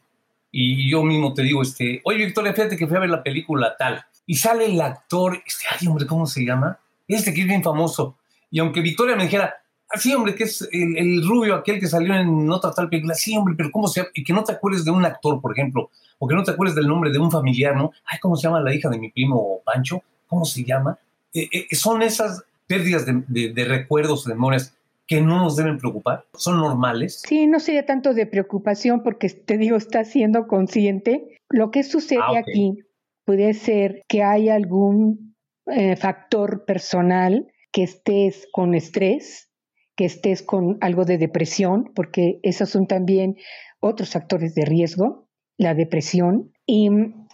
y 0.51 0.91
yo 0.91 1.03
mismo 1.03 1.35
te 1.35 1.43
digo, 1.43 1.63
este, 1.63 2.01
oye, 2.05 2.25
Victoria, 2.25 2.53
fíjate 2.53 2.77
que 2.77 2.87
fui 2.87 2.97
a 2.97 3.01
ver 3.01 3.11
la 3.11 3.23
película 3.23 3.77
tal. 3.77 4.05
Y 4.27 4.35
sale 4.35 4.67
el 4.67 4.81
actor, 4.81 5.43
este, 5.47 5.65
ay, 5.71 5.87
hombre, 5.89 6.07
¿cómo 6.07 6.27
se 6.27 6.45
llama? 6.45 6.79
Este 7.07 7.33
que 7.33 7.43
es 7.43 7.47
bien 7.47 7.63
famoso. 7.63 8.17
Y 8.51 8.59
aunque 8.61 8.81
Victoria 8.81 9.17
me 9.17 9.25
dijera, 9.25 9.55
así, 9.99 10.15
hombre, 10.15 10.35
que 10.35 10.45
es 10.45 10.69
el, 10.73 11.27
rubio, 11.27 11.55
aquel 11.55 11.79
que 11.79 11.87
salió 11.87 12.15
en 12.15 12.51
otra 12.51 12.73
tal 12.73 12.89
película, 12.89 13.15
sí, 13.15 13.37
hombre, 13.37 13.55
pero 13.57 13.71
¿cómo 13.71 13.89
se? 13.89 14.07
Y 14.15 14.25
que 14.25 14.33
no 14.33 14.45
te 14.45 14.53
acuerdes 14.53 14.85
de 14.85 14.91
un 14.91 15.05
actor, 15.05 15.41
por 15.41 15.53
ejemplo, 15.53 15.91
o 16.19 16.27
que 16.27 16.35
no 16.35 16.43
te 16.43 16.53
acuerdes 16.53 16.75
del 16.75 16.89
nombre 16.89 17.11
de 17.11 17.19
un 17.19 17.31
familiar, 17.31 17.77
¿no? 17.77 17.93
Ay, 18.05 18.19
¿cómo 18.21 18.37
se 18.37 18.45
llama 18.45 18.61
la 18.61 18.75
hija 18.75 18.89
de 18.89 18.99
mi 18.99 19.11
primo 19.11 19.61
Pancho? 19.65 20.03
¿Cómo 20.27 20.45
se 20.45 20.65
llama? 20.65 20.99
Eh, 21.35 21.49
eh, 21.53 21.75
son 21.75 22.03
esas 22.03 22.45
pérdidas 22.67 23.07
de, 23.07 23.23
de, 23.29 23.53
de 23.53 23.65
recuerdos, 23.65 24.25
de 24.25 24.35
memorias, 24.35 24.75
que 25.09 25.23
no 25.23 25.39
nos 25.39 25.57
deben 25.57 25.79
preocupar? 25.79 26.25
¿Son 26.35 26.59
normales? 26.59 27.23
Sí, 27.27 27.47
no 27.47 27.59
sería 27.59 27.87
tanto 27.87 28.15
de 28.15 28.27
preocupación 28.27 29.03
porque 29.03 29.29
te 29.31 29.57
digo, 29.57 29.77
está 29.77 30.05
siendo 30.05 30.47
consciente. 30.47 31.39
Lo 31.49 31.71
que 31.71 31.83
sucede 31.83 32.21
ah, 32.23 32.39
aquí 32.39 32.79
puede 33.25 33.55
ser 33.55 34.03
que 34.07 34.23
hay 34.23 34.51
algún 34.51 35.35
eh, 35.67 35.97
factor 35.97 36.65
personal 36.67 37.51
que 37.73 37.83
estés 37.83 38.47
con 38.53 38.75
estrés, 38.75 39.48
que 39.99 40.05
estés 40.05 40.43
con 40.43 40.79
algo 40.81 41.05
de 41.05 41.19
depresión, 41.19 41.91
porque 41.93 42.39
esos 42.45 42.71
son 42.71 42.87
también 42.87 43.35
otros 43.81 44.11
factores 44.11 44.55
de 44.55 44.65
riesgo, 44.65 45.27
la 45.57 45.75
depresión 45.75 46.53
y 46.67 46.89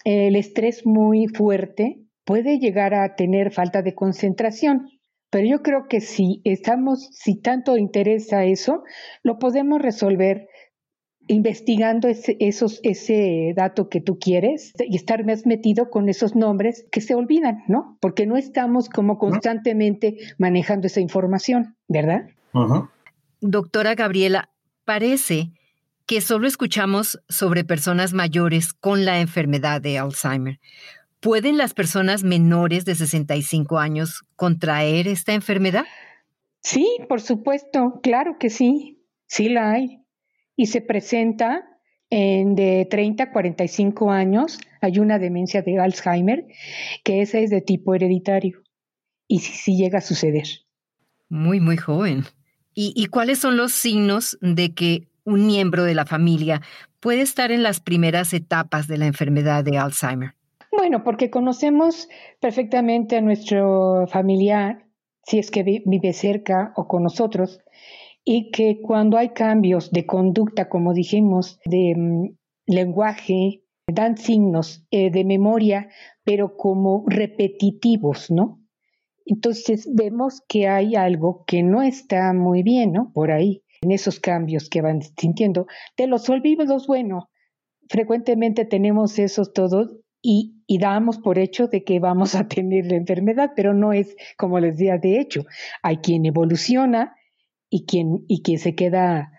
el 0.06 0.34
estrés 0.34 0.86
muy 0.86 1.26
fuerte 1.26 2.00
puede 2.24 2.58
llegar 2.58 2.94
a 2.94 3.16
tener 3.16 3.52
falta 3.52 3.82
de 3.82 3.94
concentración. 3.94 4.88
Pero 5.28 5.46
yo 5.46 5.62
creo 5.62 5.88
que 5.90 6.00
si 6.00 6.40
estamos, 6.44 7.10
si 7.12 7.38
tanto 7.38 7.76
interesa 7.76 8.44
eso, 8.44 8.82
lo 9.22 9.38
podemos 9.38 9.82
resolver 9.82 10.48
investigando 11.26 12.08
ese, 12.08 12.38
esos, 12.40 12.80
ese 12.82 13.52
dato 13.54 13.90
que 13.90 14.00
tú 14.00 14.18
quieres 14.18 14.72
y 14.78 14.96
estar 14.96 15.26
más 15.26 15.44
metido 15.44 15.90
con 15.90 16.08
esos 16.08 16.34
nombres 16.34 16.86
que 16.90 17.02
se 17.02 17.14
olvidan, 17.14 17.62
¿no? 17.68 17.98
Porque 18.00 18.24
no 18.24 18.38
estamos 18.38 18.88
como 18.88 19.18
constantemente 19.18 20.16
manejando 20.38 20.86
esa 20.86 21.00
información, 21.00 21.76
¿verdad? 21.88 22.28
Doctora 23.40 23.94
Gabriela, 23.94 24.50
parece 24.84 25.50
que 26.06 26.20
solo 26.20 26.46
escuchamos 26.46 27.20
sobre 27.28 27.64
personas 27.64 28.12
mayores 28.12 28.72
con 28.72 29.04
la 29.04 29.20
enfermedad 29.20 29.80
de 29.80 29.98
Alzheimer. 29.98 30.60
¿Pueden 31.20 31.56
las 31.56 31.72
personas 31.72 32.22
menores 32.22 32.84
de 32.84 32.94
65 32.94 33.78
años 33.78 34.24
contraer 34.36 35.08
esta 35.08 35.32
enfermedad? 35.32 35.84
Sí, 36.60 36.86
por 37.08 37.20
supuesto, 37.20 38.00
claro 38.02 38.36
que 38.38 38.50
sí, 38.50 39.02
sí 39.26 39.48
la 39.48 39.72
hay. 39.72 40.02
Y 40.56 40.66
se 40.66 40.80
presenta 40.80 41.64
en 42.10 42.54
de 42.54 42.86
30 42.90 43.24
a 43.24 43.32
45 43.32 44.10
años, 44.10 44.58
hay 44.80 44.98
una 44.98 45.18
demencia 45.18 45.62
de 45.62 45.80
Alzheimer, 45.80 46.46
que 47.02 47.22
esa 47.22 47.38
es 47.38 47.50
de 47.50 47.60
tipo 47.60 47.94
hereditario. 47.94 48.62
Y 49.26 49.40
sí, 49.40 49.52
sí 49.52 49.76
llega 49.76 49.98
a 49.98 50.02
suceder. 50.02 50.46
Muy, 51.28 51.58
muy 51.58 51.76
joven. 51.76 52.24
¿Y, 52.74 52.92
¿Y 52.96 53.06
cuáles 53.06 53.38
son 53.38 53.56
los 53.56 53.72
signos 53.72 54.38
de 54.40 54.74
que 54.74 55.06
un 55.24 55.46
miembro 55.46 55.84
de 55.84 55.94
la 55.94 56.06
familia 56.06 56.60
puede 57.00 57.20
estar 57.20 57.52
en 57.52 57.62
las 57.62 57.80
primeras 57.80 58.32
etapas 58.32 58.88
de 58.88 58.98
la 58.98 59.06
enfermedad 59.06 59.64
de 59.64 59.78
Alzheimer? 59.78 60.34
Bueno, 60.76 61.04
porque 61.04 61.30
conocemos 61.30 62.08
perfectamente 62.40 63.16
a 63.16 63.20
nuestro 63.20 64.06
familiar, 64.08 64.86
si 65.22 65.38
es 65.38 65.50
que 65.50 65.62
vive 65.62 66.12
cerca 66.12 66.72
o 66.76 66.88
con 66.88 67.04
nosotros, 67.04 67.60
y 68.24 68.50
que 68.50 68.80
cuando 68.80 69.18
hay 69.18 69.30
cambios 69.30 69.90
de 69.92 70.06
conducta, 70.06 70.68
como 70.68 70.92
dijimos, 70.92 71.60
de 71.64 71.94
mm, 71.96 72.36
lenguaje, 72.66 73.62
dan 73.86 74.16
signos 74.16 74.84
eh, 74.90 75.10
de 75.10 75.24
memoria, 75.24 75.88
pero 76.24 76.56
como 76.56 77.04
repetitivos, 77.06 78.30
¿no? 78.30 78.60
Entonces 79.24 79.88
vemos 79.92 80.42
que 80.48 80.68
hay 80.68 80.96
algo 80.96 81.44
que 81.46 81.62
no 81.62 81.82
está 81.82 82.32
muy 82.32 82.62
bien, 82.62 82.92
¿no? 82.92 83.10
Por 83.12 83.30
ahí, 83.30 83.62
en 83.80 83.92
esos 83.92 84.20
cambios 84.20 84.68
que 84.68 84.82
van 84.82 85.00
sintiendo. 85.02 85.66
De 85.96 86.06
los 86.06 86.28
olvidos, 86.28 86.86
bueno, 86.86 87.30
frecuentemente 87.88 88.64
tenemos 88.64 89.18
esos 89.18 89.52
todos 89.52 89.96
y, 90.20 90.52
damos 90.78 91.18
por 91.18 91.38
hecho 91.38 91.68
de 91.68 91.84
que 91.84 92.00
vamos 92.00 92.34
a 92.34 92.48
tener 92.48 92.86
la 92.86 92.96
enfermedad, 92.96 93.52
pero 93.54 93.74
no 93.74 93.92
es 93.92 94.16
como 94.36 94.58
les 94.58 94.78
decía 94.78 94.98
de 94.98 95.20
hecho. 95.20 95.44
Hay 95.82 95.98
quien 95.98 96.24
evoluciona 96.24 97.14
y 97.70 97.84
quien, 97.84 98.24
y 98.28 98.42
quien 98.42 98.58
se 98.58 98.74
queda. 98.74 99.32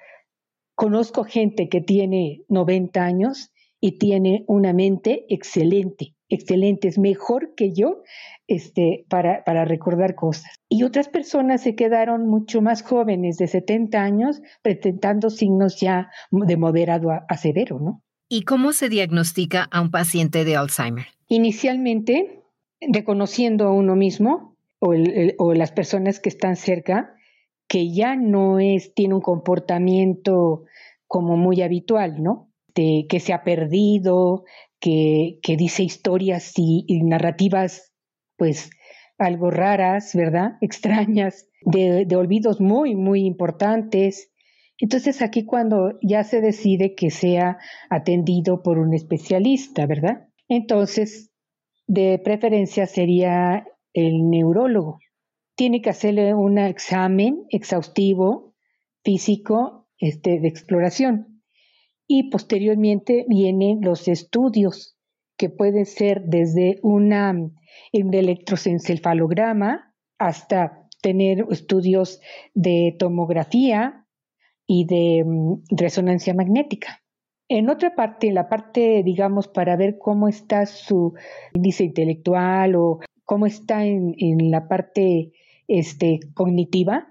Conozco 0.75 1.23
gente 1.23 1.69
que 1.69 1.81
tiene 1.81 2.43
90 2.49 3.03
años 3.03 3.51
y 3.85 3.99
tiene 3.99 4.45
una 4.47 4.73
mente 4.73 5.27
excelente, 5.29 6.15
excelente, 6.27 6.87
es 6.87 6.97
mejor 6.97 7.53
que 7.53 7.71
yo 7.71 8.01
este, 8.47 9.05
para, 9.09 9.43
para 9.43 9.63
recordar 9.63 10.15
cosas. 10.15 10.51
Y 10.67 10.81
otras 10.81 11.07
personas 11.07 11.61
se 11.61 11.75
quedaron 11.75 12.27
mucho 12.27 12.63
más 12.63 12.81
jóvenes, 12.81 13.37
de 13.37 13.45
70 13.45 14.01
años, 14.01 14.41
presentando 14.63 15.29
signos 15.29 15.79
ya 15.79 16.09
de 16.31 16.57
moderado 16.57 17.09
a 17.11 17.37
severo, 17.37 17.79
¿no? 17.79 18.01
¿Y 18.27 18.41
cómo 18.41 18.73
se 18.73 18.89
diagnostica 18.89 19.67
a 19.69 19.81
un 19.81 19.91
paciente 19.91 20.45
de 20.45 20.55
Alzheimer? 20.55 21.05
Inicialmente, 21.27 22.41
reconociendo 22.81 23.67
a 23.67 23.71
uno 23.71 23.95
mismo 23.95 24.57
o, 24.79 25.53
las 25.53 25.71
personas 25.71 26.19
que 26.19 26.29
están 26.29 26.55
cerca 26.55 27.13
que 27.67 27.93
ya 27.93 28.15
no 28.15 28.59
es, 28.59 28.95
tiene 28.95 29.13
un 29.13 29.21
comportamiento 29.21 30.63
como 31.05 31.37
muy 31.37 31.61
habitual, 31.61 32.23
¿no? 32.23 32.49
De, 32.75 33.05
que 33.09 33.19
se 33.19 33.33
ha 33.33 33.43
perdido, 33.43 34.43
que, 34.79 35.39
que 35.41 35.55
dice 35.55 35.83
historias 35.83 36.53
y, 36.57 36.85
narrativas, 37.03 37.93
pues, 38.37 38.69
algo 39.17 39.49
raras, 39.49 40.13
¿verdad? 40.13 40.57
Extrañas, 40.61 41.47
de, 41.61 42.05
de 42.05 42.15
olvidos 42.15 42.59
muy, 42.59 42.95
muy 42.95 43.25
importantes, 43.25 44.31
entonces 44.77 45.21
aquí 45.21 45.45
cuando 45.45 45.97
ya 46.01 46.23
se 46.23 46.41
decide 46.41 46.95
que 46.95 47.09
sea 47.09 47.57
atendido 47.89 48.61
por 48.61 48.77
un 48.77 48.93
especialista, 48.93 49.85
¿verdad? 49.85 50.27
Entonces, 50.49 51.31
de 51.87 52.19
preferencia 52.23 52.85
sería 52.85 53.65
el 53.93 54.29
neurólogo. 54.29 54.99
Tiene 55.55 55.81
que 55.81 55.89
hacerle 55.89 56.33
un 56.33 56.57
examen 56.57 57.45
exhaustivo 57.49 58.53
físico 59.03 59.87
este, 59.97 60.39
de 60.41 60.47
exploración. 60.49 61.34
Y 62.07 62.29
posteriormente 62.29 63.25
vienen 63.27 63.81
los 63.81 64.07
estudios, 64.07 64.97
que 65.37 65.49
pueden 65.49 65.85
ser 65.85 66.23
desde 66.25 66.79
una, 66.81 67.31
un 67.31 68.13
electroencefalograma 68.13 69.93
hasta 70.17 70.87
tener 71.01 71.45
estudios 71.49 72.21
de 72.53 72.95
tomografía, 72.97 74.05
y 74.67 74.85
de 74.85 75.23
mm, 75.25 75.63
resonancia 75.69 76.33
magnética. 76.33 77.01
En 77.47 77.69
otra 77.69 77.95
parte, 77.95 78.31
la 78.31 78.49
parte, 78.49 79.03
digamos, 79.03 79.47
para 79.47 79.75
ver 79.75 79.97
cómo 79.99 80.27
está 80.27 80.65
su 80.65 81.13
índice 81.53 81.83
intelectual 81.83 82.75
o 82.75 82.99
cómo 83.23 83.45
está 83.45 83.85
en, 83.85 84.15
la 84.49 84.67
parte 84.67 85.31
este, 85.67 86.19
cognitiva, 86.33 87.07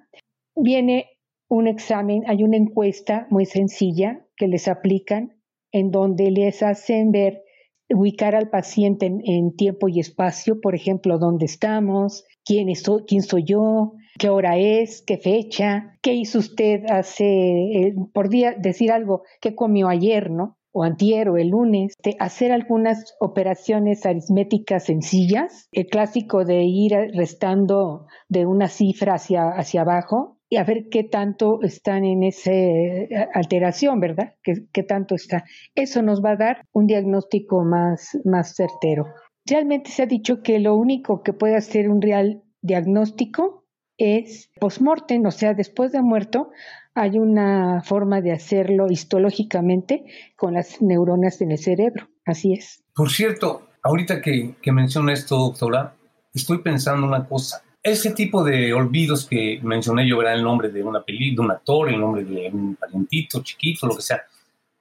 viene 0.56 1.06
un 1.48 1.68
examen, 1.68 2.24
hay 2.26 2.42
una 2.42 2.56
encuesta 2.56 3.28
muy 3.30 3.46
sencilla 3.46 4.23
que 4.36 4.48
les 4.48 4.68
aplican 4.68 5.36
en 5.72 5.90
donde 5.90 6.30
les 6.30 6.62
hacen 6.62 7.10
ver, 7.10 7.42
ubicar 7.90 8.34
al 8.34 8.48
paciente 8.48 9.06
en 9.06 9.56
tiempo 9.56 9.88
y 9.88 10.00
espacio, 10.00 10.60
por 10.60 10.74
ejemplo, 10.74 11.18
dónde 11.18 11.46
estamos, 11.46 12.24
quién, 12.44 12.68
quién 13.06 13.22
soy 13.22 13.44
yo, 13.44 13.94
qué 14.18 14.28
hora 14.28 14.56
es, 14.56 15.02
qué 15.02 15.18
fecha, 15.18 15.98
qué 16.00 16.14
hizo 16.14 16.38
usted 16.38 16.84
hace, 16.88 17.24
eh, 17.24 17.94
por 18.12 18.28
día, 18.28 18.54
decir 18.56 18.92
algo, 18.92 19.22
qué 19.40 19.54
comió 19.54 19.88
ayer, 19.88 20.30
¿no? 20.30 20.58
o 20.76 20.82
antier 20.82 21.28
o 21.28 21.36
el 21.36 21.48
lunes, 21.48 21.94
de 22.02 22.16
hacer 22.18 22.50
algunas 22.50 23.14
operaciones 23.20 24.04
aritméticas 24.04 24.84
sencillas, 24.84 25.68
el 25.70 25.86
clásico 25.86 26.44
de 26.44 26.64
ir 26.64 26.92
restando 27.14 28.06
de 28.28 28.44
una 28.44 28.66
cifra 28.66 29.14
hacia, 29.14 29.50
hacia 29.50 29.82
abajo 29.82 30.40
y 30.54 30.56
a 30.56 30.62
ver 30.62 30.88
qué 30.88 31.02
tanto 31.02 31.62
están 31.62 32.04
en 32.04 32.22
esa 32.22 32.52
eh, 32.52 33.08
alteración, 33.34 33.98
¿verdad? 33.98 34.34
¿Qué, 34.40 34.66
¿Qué, 34.72 34.84
tanto 34.84 35.16
está? 35.16 35.42
Eso 35.74 36.00
nos 36.00 36.24
va 36.24 36.30
a 36.30 36.36
dar 36.36 36.64
un 36.70 36.86
diagnóstico 36.86 37.64
más, 37.64 38.16
más 38.24 38.54
certero. 38.54 39.06
Realmente 39.44 39.90
se 39.90 40.04
ha 40.04 40.06
dicho 40.06 40.42
que 40.44 40.60
lo 40.60 40.76
único 40.76 41.24
que 41.24 41.32
puede 41.32 41.56
hacer 41.56 41.90
un 41.90 42.00
real 42.00 42.44
diagnóstico 42.62 43.64
es 43.98 44.48
post-mortem, 44.60 45.26
o 45.26 45.32
sea, 45.32 45.54
después 45.54 45.90
de 45.90 46.02
muerto, 46.02 46.50
hay 46.94 47.18
una 47.18 47.82
forma 47.82 48.20
de 48.20 48.30
hacerlo 48.30 48.86
histológicamente 48.88 50.04
con 50.36 50.54
las 50.54 50.80
neuronas 50.80 51.40
en 51.40 51.50
el 51.50 51.58
cerebro. 51.58 52.06
Así 52.24 52.52
es. 52.52 52.84
Por 52.94 53.10
cierto, 53.10 53.66
ahorita 53.82 54.20
que, 54.20 54.54
que 54.62 54.70
menciona 54.70 55.12
esto, 55.12 55.36
doctora, 55.36 55.96
estoy 56.32 56.58
pensando 56.58 57.08
una 57.08 57.26
cosa. 57.26 57.63
Ese 57.86 58.12
tipo 58.12 58.42
de 58.42 58.72
olvidos 58.72 59.26
que 59.26 59.60
mencioné 59.62 60.08
yo, 60.08 60.20
era 60.22 60.32
el 60.32 60.42
nombre 60.42 60.70
de 60.70 60.82
una 60.82 61.02
película, 61.02 61.34
de 61.34 61.40
un 61.42 61.50
actor, 61.50 61.88
el 61.90 62.00
nombre 62.00 62.24
de 62.24 62.48
un 62.50 62.76
parientito, 62.76 63.42
chiquito, 63.42 63.86
lo 63.86 63.94
que 63.94 64.00
sea. 64.02 64.22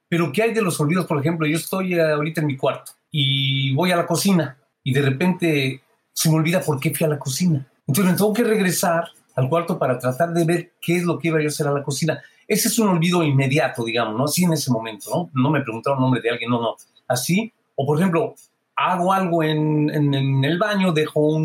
Pero 0.08 0.32
¿qué 0.32 0.42
hay 0.42 0.54
de 0.54 0.62
los 0.62 0.80
olvidos? 0.80 1.04
Por 1.04 1.20
ejemplo, 1.20 1.46
yo 1.46 1.56
estoy 1.56 2.00
ahorita 2.00 2.40
en 2.40 2.46
mi 2.46 2.56
cuarto 2.56 2.92
y 3.10 3.74
voy 3.74 3.92
a 3.92 3.96
la 3.96 4.06
cocina 4.06 4.56
y 4.82 4.94
de 4.94 5.02
repente 5.02 5.82
se 6.14 6.30
me 6.30 6.36
olvida 6.36 6.62
por 6.62 6.80
qué 6.80 6.94
fui 6.94 7.04
a 7.04 7.10
la 7.10 7.18
cocina. 7.18 7.66
Entonces 7.86 8.12
me 8.12 8.16
tengo 8.16 8.32
que 8.32 8.42
regresar 8.42 9.04
al 9.36 9.50
cuarto 9.50 9.78
para 9.78 9.98
tratar 9.98 10.32
de 10.32 10.44
ver 10.44 10.72
qué 10.80 10.96
es 10.96 11.04
lo 11.04 11.18
que 11.18 11.28
iba 11.28 11.40
yo 11.40 11.46
a 11.46 11.48
hacer 11.48 11.66
a 11.66 11.72
la 11.72 11.82
cocina. 11.82 12.22
Ese 12.48 12.68
es 12.68 12.78
un 12.78 12.88
olvido 12.88 13.22
inmediato, 13.22 13.84
digamos, 13.84 14.16
¿no? 14.16 14.24
Así 14.24 14.44
en 14.44 14.54
ese 14.54 14.70
momento, 14.70 15.10
¿no? 15.10 15.30
No 15.34 15.50
me 15.50 15.60
preguntaron 15.60 16.00
nombre 16.00 16.22
de 16.22 16.30
alguien, 16.30 16.50
no, 16.50 16.60
no. 16.60 16.76
Así. 17.06 17.52
O 17.74 17.84
por 17.84 17.98
ejemplo, 17.98 18.34
hago 18.76 19.12
algo 19.12 19.42
en, 19.42 19.90
en, 19.90 20.44
el 20.44 20.58
baño, 20.58 20.92
dejo 20.92 21.36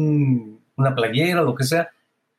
una 0.80 0.96
playera 0.96 1.42
lo 1.42 1.56
que 1.56 1.64
sea, 1.64 1.90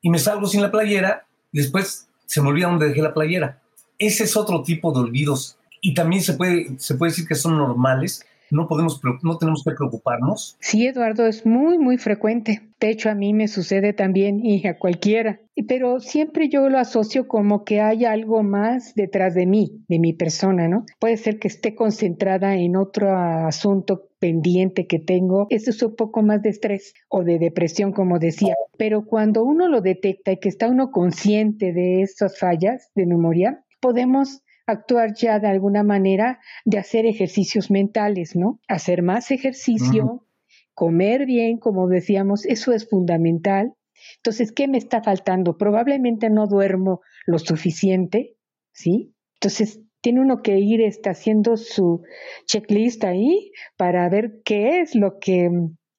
y 0.00 0.11
me 0.11 0.18
salgo 0.18 0.47
sin 0.47 0.62
la 0.62 0.70
playera, 0.70 1.26
y 1.52 1.59
después 1.59 2.09
se 2.26 2.40
me 2.40 2.49
olvida 2.49 2.68
dónde 2.68 2.88
dejé 2.88 3.02
la 3.02 3.14
playera. 3.14 3.61
Ese 3.99 4.25
es 4.25 4.37
otro 4.37 4.62
tipo 4.62 4.92
de 4.92 5.00
olvidos. 5.00 5.59
Y 5.80 5.94
también 5.94 6.23
se 6.23 6.35
puede, 6.35 6.78
se 6.78 6.94
puede 6.94 7.11
decir 7.11 7.26
que 7.26 7.35
son 7.35 7.56
normales, 7.56 8.25
no 8.50 8.66
podemos, 8.69 9.00
no 9.23 9.38
tenemos 9.38 9.62
que 9.64 9.75
preocuparnos. 9.75 10.57
Sí, 10.61 10.87
Eduardo, 10.87 11.26
es 11.26 11.47
muy, 11.47 11.78
muy 11.78 11.99
frecuente. 11.99 12.62
De 12.80 12.90
hecho, 12.90 13.11
a 13.11 13.14
mí 13.14 13.35
me 13.35 13.49
sucede 13.49 13.92
también 13.92 14.45
y 14.45 14.66
a 14.66 14.78
cualquiera. 14.78 15.40
Pero 15.69 16.00
siempre 16.00 16.49
yo 16.49 16.69
lo 16.69 16.78
asocio 16.78 17.28
como 17.28 17.64
que 17.64 17.80
hay 17.80 18.04
algo 18.04 18.42
más 18.42 18.95
detrás 18.95 19.35
de 19.35 19.47
mí, 19.47 19.85
de 19.88 19.99
mi 19.99 20.14
persona, 20.14 20.69
¿no? 20.69 20.87
Puede 20.99 21.16
ser 21.16 21.38
que 21.38 21.49
esté 21.49 21.75
concentrada 21.75 22.57
en 22.57 22.76
otro 22.76 23.14
asunto 23.14 24.09
pendiente 24.19 24.87
que 24.87 24.99
tengo, 24.99 25.47
eso 25.50 25.71
es 25.71 25.83
un 25.83 25.97
poco 25.97 26.23
más 26.23 26.42
de 26.42 26.50
estrés 26.50 26.95
o 27.09 27.25
de 27.25 27.38
depresión, 27.38 27.92
como 27.92 28.19
decía. 28.19 28.54
Pero 28.76 29.04
cuando 29.04 29.42
uno 29.42 29.66
lo 29.69 29.80
detecta 29.80 30.33
y 30.33 30.38
que 30.38 30.49
está 30.49 30.69
uno 30.69 30.90
consciente 30.90 31.73
de 31.73 32.02
esas 32.02 32.38
fallas 32.38 32.90
de 32.95 33.07
memoria, 33.07 33.64
podemos 33.80 34.42
actuar 34.67 35.14
ya 35.14 35.38
de 35.38 35.49
alguna 35.49 35.83
manera 35.83 36.40
de 36.64 36.79
hacer 36.79 37.07
ejercicios 37.07 37.71
mentales, 37.71 38.37
¿no? 38.37 38.61
Hacer 38.69 39.02
más 39.02 39.31
ejercicio, 39.31 40.26
comer 40.75 41.26
bien, 41.26 41.59
como 41.59 41.88
decíamos, 41.88 42.47
eso 42.47 42.73
es 42.73 42.88
fundamental. 42.88 43.75
Entonces, 44.17 44.52
¿qué 44.52 44.69
me 44.69 44.79
está 44.79 45.02
faltando? 45.02 45.57
Probablemente 45.57 46.31
no 46.31 46.47
duermo 46.47 47.00
lo 47.26 47.38
suficiente, 47.38 48.37
¿sí? 48.73 49.14
Entonces, 49.35 49.81
tiene 50.00 50.21
uno 50.21 50.43
que 50.43 50.59
ir 50.59 50.81
está 50.81 51.11
haciendo 51.11 51.57
su 51.57 52.02
checklist 52.47 53.05
ahí 53.05 53.52
para 53.76 54.09
ver 54.09 54.40
qué 54.45 54.81
es 54.81 54.95
lo 54.95 55.19
que, 55.19 55.50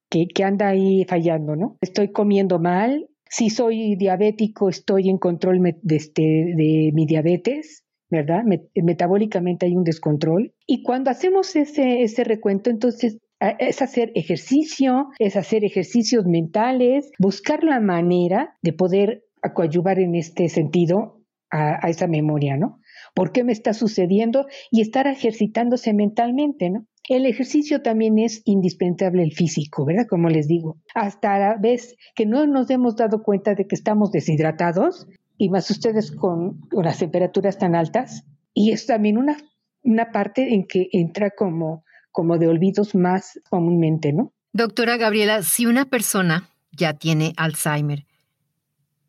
que, 0.09 0.43
anda 0.43 0.69
ahí 0.69 1.05
fallando, 1.07 1.55
¿no? 1.55 1.77
Estoy 1.81 2.11
comiendo 2.11 2.59
mal, 2.59 3.07
si 3.29 3.49
soy 3.49 3.95
diabético, 3.95 4.69
estoy 4.69 5.09
en 5.09 5.17
control 5.17 5.59
de, 5.81 5.95
este, 5.95 6.21
de 6.21 6.91
mi 6.93 7.05
diabetes, 7.05 7.85
¿verdad? 8.11 8.43
metabólicamente 8.75 9.65
hay 9.65 9.75
un 9.75 9.83
descontrol. 9.83 10.53
Y 10.67 10.83
cuando 10.83 11.09
hacemos 11.09 11.55
ese, 11.55 12.03
ese 12.03 12.23
recuento, 12.23 12.69
entonces 12.69 13.17
es 13.57 13.81
hacer 13.81 14.11
ejercicio, 14.13 15.07
es 15.17 15.35
hacer 15.35 15.63
ejercicios 15.63 16.25
mentales, 16.27 17.09
buscar 17.17 17.63
la 17.63 17.79
manera 17.79 18.57
de 18.61 18.73
poder 18.73 19.23
coadyuvar 19.55 19.99
en 19.99 20.13
este 20.13 20.49
sentido 20.49 21.23
a, 21.49 21.83
a, 21.83 21.89
esa 21.89 22.05
memoria, 22.07 22.57
¿no? 22.57 22.79
¿Por 23.15 23.31
qué 23.31 23.43
me 23.43 23.51
está 23.51 23.73
sucediendo? 23.73 24.45
Y 24.69 24.81
estar 24.81 25.07
ejercitándose 25.07 25.93
mentalmente, 25.93 26.69
¿no? 26.69 26.85
El 27.09 27.25
ejercicio 27.25 27.81
también 27.81 28.19
es 28.19 28.41
indispensable 28.45 29.23
el 29.23 29.31
físico, 29.31 29.85
¿verdad? 29.85 30.05
Como 30.07 30.29
les 30.29 30.47
digo. 30.47 30.77
Hasta 30.93 31.39
la 31.39 31.57
vez 31.57 31.95
que 32.15 32.25
no 32.25 32.45
nos 32.45 32.69
hemos 32.69 32.95
dado 32.95 33.23
cuenta 33.23 33.55
de 33.55 33.65
que 33.65 33.75
estamos 33.75 34.11
deshidratados, 34.11 35.07
y 35.41 35.49
más 35.49 35.71
ustedes 35.71 36.11
con, 36.11 36.61
las 36.71 36.99
temperaturas 36.99 37.57
tan 37.57 37.73
altas. 37.73 38.25
Y 38.53 38.73
es 38.73 38.85
también 38.85 39.17
una, 39.17 39.37
una 39.81 40.11
parte 40.11 40.53
en 40.53 40.67
que 40.67 40.87
entra 40.91 41.31
como, 41.31 41.83
como 42.11 42.37
de 42.37 42.47
olvidos 42.47 42.93
más 42.93 43.39
comúnmente, 43.49 44.13
¿no? 44.13 44.33
Doctora 44.53 44.97
Gabriela, 44.97 45.41
si 45.41 45.65
una 45.65 45.85
persona 45.85 46.51
ya 46.71 46.93
tiene 46.93 47.33
Alzheimer, 47.37 48.05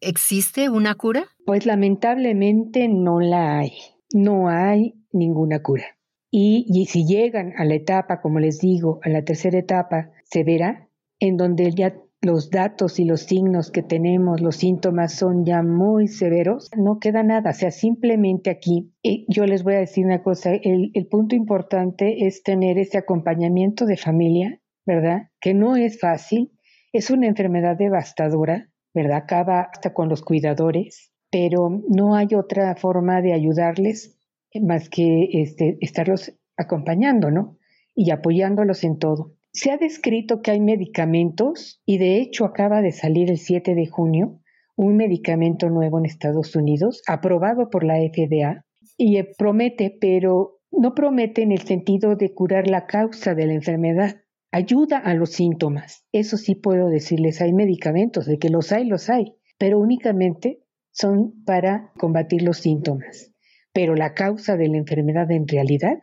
¿existe 0.00 0.70
una 0.70 0.94
cura? 0.94 1.26
Pues 1.44 1.66
lamentablemente 1.66 2.88
no 2.88 3.20
la 3.20 3.58
hay. 3.58 3.72
No 4.14 4.48
hay 4.48 4.94
ninguna 5.12 5.60
cura. 5.60 5.84
Y, 6.30 6.64
y, 6.66 6.86
si 6.86 7.04
llegan 7.04 7.52
a 7.58 7.66
la 7.66 7.74
etapa, 7.74 8.22
como 8.22 8.38
les 8.38 8.58
digo, 8.58 9.00
a 9.02 9.10
la 9.10 9.22
tercera 9.22 9.58
etapa 9.58 10.12
severa, 10.24 10.88
en 11.20 11.36
donde 11.36 11.70
ya 11.72 11.94
los 12.22 12.50
datos 12.50 13.00
y 13.00 13.04
los 13.04 13.22
signos 13.22 13.72
que 13.72 13.82
tenemos, 13.82 14.40
los 14.40 14.56
síntomas 14.56 15.12
son 15.12 15.44
ya 15.44 15.62
muy 15.62 16.06
severos, 16.06 16.70
no 16.76 17.00
queda 17.00 17.24
nada. 17.24 17.50
O 17.50 17.52
sea, 17.52 17.72
simplemente 17.72 18.48
aquí, 18.48 18.94
yo 19.28 19.44
les 19.44 19.64
voy 19.64 19.74
a 19.74 19.80
decir 19.80 20.06
una 20.06 20.22
cosa, 20.22 20.54
el, 20.54 20.92
el 20.94 21.06
punto 21.08 21.34
importante 21.34 22.26
es 22.26 22.44
tener 22.44 22.78
ese 22.78 22.96
acompañamiento 22.96 23.86
de 23.86 23.96
familia, 23.96 24.60
¿verdad? 24.86 25.30
Que 25.40 25.52
no 25.52 25.74
es 25.74 25.98
fácil, 25.98 26.52
es 26.92 27.10
una 27.10 27.26
enfermedad 27.26 27.76
devastadora, 27.76 28.70
¿verdad? 28.94 29.16
Acaba 29.16 29.62
hasta 29.62 29.92
con 29.92 30.08
los 30.08 30.22
cuidadores, 30.22 31.12
pero 31.28 31.82
no 31.88 32.14
hay 32.14 32.28
otra 32.36 32.76
forma 32.76 33.20
de 33.20 33.32
ayudarles 33.32 34.16
más 34.60 34.88
que 34.88 35.28
este, 35.32 35.76
estarlos 35.80 36.32
acompañando, 36.56 37.32
¿no? 37.32 37.58
Y 37.96 38.12
apoyándolos 38.12 38.84
en 38.84 38.98
todo. 38.98 39.32
Se 39.52 39.70
ha 39.70 39.76
descrito 39.76 40.40
que 40.40 40.50
hay 40.50 40.60
medicamentos 40.60 41.82
y 41.84 41.98
de 41.98 42.16
hecho 42.16 42.46
acaba 42.46 42.80
de 42.80 42.92
salir 42.92 43.30
el 43.30 43.38
7 43.38 43.74
de 43.74 43.86
junio 43.86 44.40
un 44.76 44.96
medicamento 44.96 45.68
nuevo 45.68 45.98
en 45.98 46.06
Estados 46.06 46.56
Unidos 46.56 47.02
aprobado 47.06 47.68
por 47.68 47.84
la 47.84 47.96
FDA 47.96 48.64
y 48.96 49.18
eh, 49.18 49.30
promete, 49.36 49.94
pero 50.00 50.60
no 50.70 50.94
promete 50.94 51.42
en 51.42 51.52
el 51.52 51.60
sentido 51.60 52.16
de 52.16 52.32
curar 52.32 52.66
la 52.66 52.86
causa 52.86 53.34
de 53.34 53.46
la 53.46 53.52
enfermedad. 53.52 54.22
Ayuda 54.50 54.96
a 54.96 55.12
los 55.12 55.32
síntomas. 55.32 56.06
Eso 56.12 56.38
sí 56.38 56.54
puedo 56.54 56.88
decirles, 56.88 57.42
hay 57.42 57.52
medicamentos, 57.52 58.24
de 58.24 58.38
que 58.38 58.48
los 58.48 58.72
hay, 58.72 58.86
los 58.86 59.10
hay, 59.10 59.34
pero 59.58 59.78
únicamente 59.78 60.62
son 60.92 61.44
para 61.44 61.92
combatir 61.98 62.42
los 62.42 62.58
síntomas. 62.58 63.32
Pero 63.74 63.94
la 63.94 64.14
causa 64.14 64.56
de 64.56 64.68
la 64.68 64.78
enfermedad 64.78 65.30
en 65.30 65.46
realidad 65.46 65.98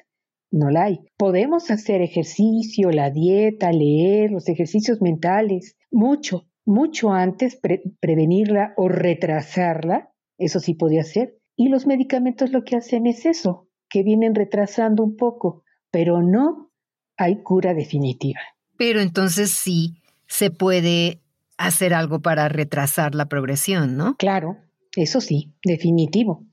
no 0.51 0.69
la 0.69 0.85
hay. 0.85 0.99
Podemos 1.17 1.71
hacer 1.71 2.01
ejercicio, 2.01 2.91
la 2.91 3.11
dieta, 3.11 3.71
leer, 3.71 4.31
los 4.31 4.47
ejercicios 4.49 5.01
mentales, 5.01 5.75
mucho, 5.91 6.47
mucho 6.65 7.11
antes 7.11 7.59
prevenirla 7.99 8.73
o 8.77 8.87
retrasarla, 8.87 10.11
eso 10.37 10.59
sí 10.59 10.73
podía 10.73 11.03
ser. 11.03 11.37
Y 11.55 11.69
los 11.69 11.85
medicamentos 11.85 12.51
lo 12.51 12.63
que 12.63 12.77
hacen 12.77 13.05
es 13.05 13.25
eso, 13.25 13.67
que 13.89 14.03
vienen 14.03 14.35
retrasando 14.35 15.03
un 15.03 15.15
poco, 15.15 15.63
pero 15.91 16.21
no 16.21 16.71
hay 17.17 17.43
cura 17.43 17.73
definitiva. 17.73 18.39
Pero 18.77 19.01
entonces 19.01 19.51
sí 19.51 20.01
se 20.27 20.51
puede 20.51 21.21
hacer 21.57 21.93
algo 21.93 22.21
para 22.21 22.47
retrasar 22.47 23.13
la 23.13 23.25
progresión, 23.27 23.97
¿no? 23.97 24.15
Claro, 24.15 24.57
eso 24.95 25.19
sí, 25.19 25.53
definitivo. 25.63 26.45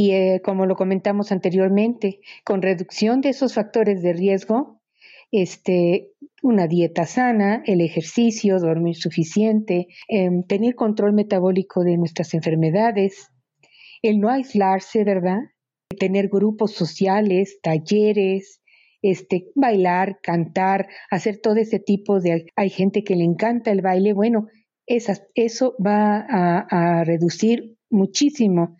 Y 0.00 0.12
eh, 0.12 0.40
como 0.44 0.64
lo 0.64 0.76
comentamos 0.76 1.32
anteriormente, 1.32 2.20
con 2.44 2.62
reducción 2.62 3.20
de 3.20 3.30
esos 3.30 3.54
factores 3.54 4.00
de 4.00 4.12
riesgo, 4.12 4.80
este, 5.32 6.12
una 6.40 6.68
dieta 6.68 7.04
sana, 7.04 7.64
el 7.66 7.80
ejercicio, 7.80 8.60
dormir 8.60 8.94
suficiente, 8.94 9.88
em, 10.06 10.44
tener 10.44 10.76
control 10.76 11.14
metabólico 11.14 11.82
de 11.82 11.96
nuestras 11.96 12.32
enfermedades, 12.34 13.32
el 14.00 14.20
no 14.20 14.28
aislarse, 14.28 15.02
¿verdad? 15.02 15.40
Tener 15.98 16.28
grupos 16.28 16.74
sociales, 16.74 17.58
talleres, 17.60 18.62
este, 19.02 19.48
bailar, 19.56 20.20
cantar, 20.22 20.86
hacer 21.10 21.40
todo 21.40 21.56
ese 21.56 21.80
tipo 21.80 22.20
de... 22.20 22.46
Hay 22.54 22.70
gente 22.70 23.02
que 23.02 23.16
le 23.16 23.24
encanta 23.24 23.72
el 23.72 23.82
baile, 23.82 24.12
bueno, 24.12 24.46
eso 24.86 25.74
va 25.84 26.24
a 26.70 27.02
reducir 27.02 27.74
muchísimo 27.90 28.76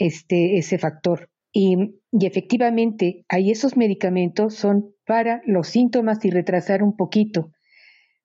este, 0.00 0.56
ese 0.56 0.78
factor. 0.78 1.28
Y, 1.52 2.00
efectivamente, 2.12 3.24
hay 3.28 3.50
esos 3.50 3.76
medicamentos 3.76 4.54
son 4.54 4.94
para 5.06 5.42
los 5.44 5.68
síntomas 5.68 6.24
y 6.24 6.30
retrasar 6.30 6.82
un 6.82 6.96
poquito, 6.96 7.52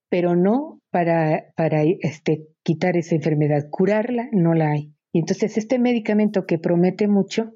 pero 0.09 0.35
no 0.35 0.81
para, 0.89 1.51
para 1.55 1.83
este, 1.83 2.47
quitar 2.63 2.95
esa 2.95 3.15
enfermedad. 3.15 3.67
Curarla 3.69 4.29
no 4.31 4.53
la 4.53 4.71
hay. 4.71 4.93
Y 5.11 5.19
entonces 5.19 5.57
este 5.57 5.77
medicamento 5.77 6.45
que 6.45 6.57
promete 6.57 7.07
mucho, 7.07 7.51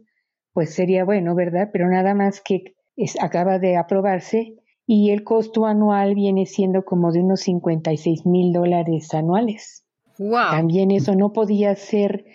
pues 0.53 0.73
sería 0.73 1.05
bueno, 1.05 1.33
¿verdad? 1.33 1.69
Pero 1.71 1.89
nada 1.89 2.13
más 2.13 2.41
que 2.41 2.75
acaba 3.21 3.57
de 3.57 3.77
aprobarse 3.77 4.55
y 4.85 5.11
el 5.11 5.23
costo 5.23 5.65
anual 5.65 6.13
viene 6.13 6.45
siendo 6.45 6.83
como 6.83 7.11
de 7.11 7.21
unos 7.21 7.41
56 7.41 8.25
mil 8.25 8.51
dólares 8.51 9.13
anuales. 9.13 9.85
También 10.17 10.91
eso 10.91 11.15
no 11.15 11.31
podía 11.31 11.73
ser 11.75 12.25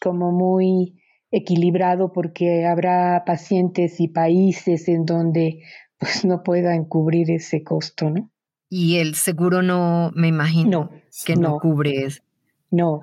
como 0.00 0.30
muy 0.30 1.01
equilibrado 1.32 2.12
porque 2.12 2.66
habrá 2.66 3.24
pacientes 3.26 3.98
y 4.00 4.08
países 4.08 4.86
en 4.86 5.06
donde 5.06 5.62
pues 5.98 6.24
no 6.24 6.42
puedan 6.42 6.84
cubrir 6.84 7.30
ese 7.30 7.64
costo, 7.64 8.10
¿no? 8.10 8.30
Y 8.68 8.98
el 8.98 9.14
seguro 9.16 9.62
no, 9.62 10.12
me 10.14 10.28
imagino 10.28 10.90
que 11.26 11.36
no, 11.36 11.58
cubre 11.58 12.06
eso. 12.06 12.22
No. 12.70 13.00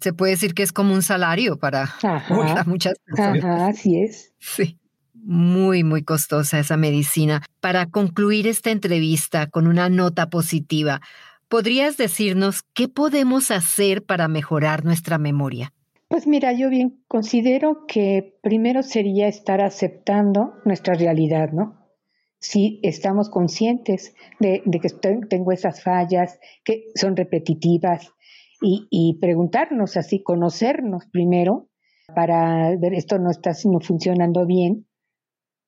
Se 0.00 0.12
puede 0.12 0.32
decir 0.32 0.54
que 0.54 0.62
es 0.62 0.72
como 0.72 0.94
un 0.94 1.02
salario 1.02 1.58
para, 1.58 1.94
muchas 2.66 2.98
personas. 3.04 3.44
Ajá, 3.44 3.66
así 3.68 4.00
es. 4.00 4.32
Sí. 4.38 4.78
Muy, 5.12 5.82
muy 5.82 6.02
costosa 6.02 6.60
esa 6.60 6.76
medicina. 6.76 7.42
Para 7.60 7.86
concluir 7.86 8.46
esta 8.46 8.70
entrevista 8.70 9.48
con 9.48 9.66
una 9.66 9.88
nota 9.88 10.30
positiva, 10.30 11.00
¿podrías 11.48 11.96
decirnos 11.96 12.62
qué 12.74 12.88
podemos 12.88 13.50
hacer 13.50 14.04
para 14.04 14.28
mejorar 14.28 14.84
nuestra 14.84 15.18
memoria? 15.18 15.72
Pues 16.08 16.26
mira, 16.26 16.52
yo 16.52 16.70
bien 16.70 17.02
considero 17.08 17.84
que 17.86 18.38
primero 18.42 18.82
sería 18.82 19.26
estar 19.26 19.60
aceptando 19.60 20.54
nuestra 20.64 20.94
realidad, 20.94 21.50
¿no? 21.50 21.84
Si 22.38 22.78
estamos 22.82 23.28
conscientes 23.28 24.14
de, 24.38 24.62
que 24.62 24.88
tengo 25.28 25.50
esas 25.50 25.82
fallas, 25.82 26.38
que 26.64 26.84
son 26.94 27.16
repetitivas, 27.16 28.12
y, 28.60 29.18
preguntarnos 29.20 29.96
así, 29.96 30.22
conocernos 30.22 31.06
primero 31.06 31.68
para 32.14 32.74
ver 32.76 32.94
esto 32.94 33.18
no 33.18 33.30
está 33.30 33.52
no 33.64 33.80
funcionando 33.80 34.46
bien, 34.46 34.86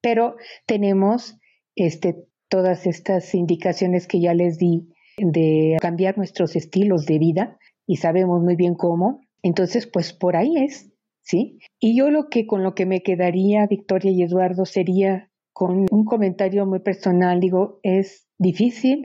pero 0.00 0.36
tenemos 0.66 1.36
este, 1.74 2.16
todas 2.48 2.86
estas 2.86 3.34
indicaciones 3.34 4.06
que 4.06 4.20
ya 4.20 4.32
les 4.34 4.58
di 4.58 4.88
de 5.18 5.76
cambiar 5.80 6.16
nuestros 6.16 6.56
estilos 6.56 7.04
de 7.06 7.18
vida 7.18 7.58
y 7.86 7.96
sabemos 7.96 8.40
muy 8.40 8.56
bien 8.56 8.74
cómo 8.74 9.20
entonces, 9.42 9.86
pues 9.86 10.12
por 10.12 10.36
ahí 10.36 10.56
es, 10.56 10.90
¿sí? 11.22 11.58
Y 11.78 11.96
yo 11.96 12.10
lo 12.10 12.28
que 12.28 12.46
con 12.46 12.62
lo 12.62 12.74
que 12.74 12.86
me 12.86 13.02
quedaría, 13.02 13.66
Victoria 13.66 14.10
y 14.10 14.22
Eduardo, 14.22 14.64
sería 14.64 15.30
con 15.52 15.86
un 15.90 16.04
comentario 16.04 16.66
muy 16.66 16.80
personal, 16.80 17.40
digo, 17.40 17.80
es 17.82 18.28
difícil, 18.38 19.02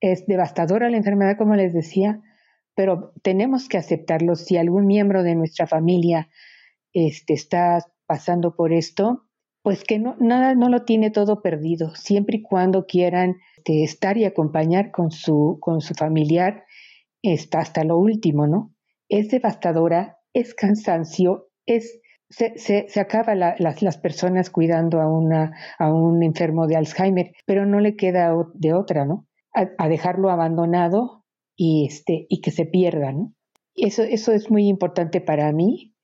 es 0.00 0.26
devastadora 0.26 0.90
la 0.90 0.96
enfermedad, 0.96 1.36
como 1.38 1.54
les 1.54 1.72
decía, 1.72 2.20
pero 2.74 3.12
tenemos 3.22 3.68
que 3.68 3.78
aceptarlo. 3.78 4.34
Si 4.34 4.56
algún 4.56 4.86
miembro 4.86 5.22
de 5.22 5.34
nuestra 5.34 5.66
familia 5.66 6.28
este, 6.92 7.34
está 7.34 7.86
pasando 8.06 8.56
por 8.56 8.72
esto, 8.72 9.24
pues 9.62 9.84
que 9.84 9.98
no, 9.98 10.16
nada, 10.18 10.54
no 10.54 10.68
lo 10.68 10.84
tiene 10.84 11.10
todo 11.10 11.40
perdido, 11.40 11.94
siempre 11.94 12.38
y 12.38 12.42
cuando 12.42 12.86
quieran 12.86 13.36
este, 13.62 13.84
estar 13.84 14.18
y 14.18 14.24
acompañar 14.24 14.90
con 14.90 15.12
su, 15.12 15.58
con 15.60 15.80
su 15.80 15.94
familiar, 15.94 16.64
está 17.22 17.60
hasta 17.60 17.84
lo 17.84 17.96
último, 17.96 18.48
¿no? 18.48 18.71
Es 19.12 19.28
devastadora, 19.28 20.18
es 20.32 20.54
cansancio, 20.54 21.48
es 21.66 22.00
se, 22.30 22.56
se, 22.56 22.86
se 22.88 22.98
acaba 22.98 23.34
las, 23.34 23.60
las, 23.82 23.98
personas 23.98 24.48
cuidando 24.48 25.02
a, 25.02 25.06
una, 25.06 25.52
a 25.78 25.92
un 25.92 26.22
enfermo 26.22 26.66
de 26.66 26.76
Alzheimer, 26.76 27.32
pero 27.44 27.66
no 27.66 27.78
le 27.78 27.94
queda 27.94 28.34
de 28.54 28.72
otra, 28.72 29.04
¿no? 29.04 29.26
A, 29.52 29.88
dejarlo 29.90 30.30
abandonado 30.30 31.24
y, 31.54 31.86
este, 31.86 32.24
y 32.30 32.40
que 32.40 32.50
se 32.50 32.64
pierda, 32.64 33.12
¿no? 33.12 33.34
Eso, 33.74 34.02
eso 34.02 34.32
es 34.32 34.50
muy 34.50 34.66
importante 34.66 35.20
para 35.20 35.52
mí 35.52 35.94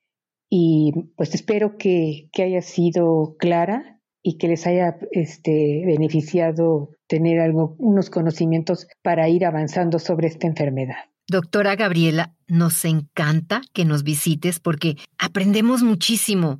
y 0.51 0.92
pues 1.16 1.35
espero 1.35 1.79
que, 1.79 2.29
que 2.31 2.42
haya 2.42 2.61
sido 2.61 3.37
clara 3.38 4.03
y 4.23 4.37
que 4.37 4.49
les 4.49 4.66
haya 4.66 4.99
este, 5.12 5.83
beneficiado 5.87 6.90
tener 7.07 7.40
algo, 7.40 7.75
unos 7.79 8.11
conocimientos 8.11 8.87
para 9.03 9.31
ir 9.31 9.47
avanzando 9.47 9.99
sobre 9.99 10.29
esta 10.29 10.47
enfermedad. 10.47 11.07
Doctora 11.31 11.77
Gabriela, 11.77 12.33
nos 12.47 12.87
encanta 12.87 13.61
que 13.75 13.85
nos 13.85 14.03
visites 14.03 14.61
porque 14.61 14.97
aprendemos 15.19 15.83
muchísimo. 15.83 16.59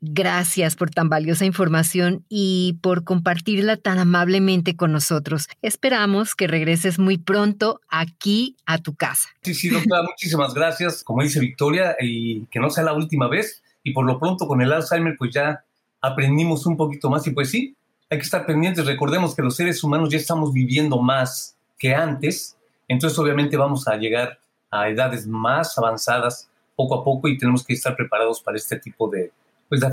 Gracias 0.00 0.74
por 0.74 0.88
tan 0.88 1.10
valiosa 1.10 1.44
información 1.44 2.24
y 2.30 2.78
por 2.80 3.04
compartirla 3.04 3.76
tan 3.76 3.98
amablemente 3.98 4.74
con 4.74 4.90
nosotros. 4.90 5.48
Esperamos 5.60 6.34
que 6.34 6.46
regreses 6.46 6.98
muy 6.98 7.18
pronto 7.18 7.82
aquí 7.90 8.56
a 8.64 8.78
tu 8.78 8.94
casa. 8.94 9.28
Sí, 9.42 9.54
sí, 9.54 9.68
doctora, 9.68 10.02
muchísimas 10.10 10.54
gracias. 10.54 11.04
Como 11.04 11.22
dice 11.22 11.40
Victoria, 11.40 11.94
y 12.00 12.46
que 12.46 12.60
no 12.60 12.70
sea 12.70 12.84
la 12.84 12.94
última 12.94 13.28
vez. 13.28 13.62
Y 13.82 13.92
por 13.92 14.06
lo 14.06 14.18
pronto 14.18 14.46
con 14.48 14.62
el 14.62 14.72
Alzheimer, 14.72 15.14
pues 15.18 15.30
ya 15.34 15.62
aprendimos 16.00 16.64
un 16.64 16.78
poquito 16.78 17.10
más. 17.10 17.26
Y 17.26 17.32
pues 17.32 17.50
sí, 17.50 17.76
hay 18.08 18.16
que 18.16 18.24
estar 18.24 18.46
pendientes. 18.46 18.86
Recordemos 18.86 19.34
que 19.34 19.42
los 19.42 19.56
seres 19.56 19.84
humanos 19.84 20.08
ya 20.08 20.16
estamos 20.16 20.54
viviendo 20.54 21.02
más 21.02 21.54
que 21.78 21.94
antes 21.94 22.56
entonces, 22.88 23.18
obviamente, 23.18 23.56
vamos 23.56 23.88
a 23.88 23.96
llegar 23.96 24.38
a 24.70 24.88
edades 24.88 25.26
más 25.26 25.76
avanzadas 25.78 26.50
poco 26.76 27.00
a 27.00 27.04
poco 27.04 27.28
y 27.28 27.38
tenemos 27.38 27.64
que 27.64 27.74
estar 27.74 27.96
preparados 27.96 28.42
para 28.42 28.56
este 28.56 28.78
tipo 28.78 29.08
de, 29.08 29.32
pues, 29.68 29.80
de, 29.80 29.86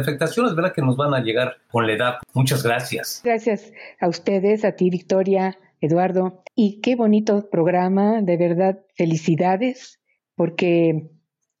afectaciones, 0.00 0.54
¿verdad? 0.54 0.72
Que 0.72 0.82
nos 0.82 0.96
van 0.96 1.14
a 1.14 1.20
llegar 1.20 1.56
con 1.70 1.86
la 1.86 1.92
edad. 1.92 2.14
Muchas 2.32 2.62
gracias. 2.62 3.20
Gracias 3.24 3.72
a 4.00 4.08
ustedes, 4.08 4.64
a 4.64 4.72
ti, 4.72 4.90
Victoria, 4.90 5.58
Eduardo. 5.80 6.42
Y 6.54 6.80
qué 6.80 6.96
bonito 6.96 7.48
programa, 7.50 8.22
de 8.22 8.36
verdad, 8.36 8.80
felicidades, 8.94 10.00
porque 10.34 11.10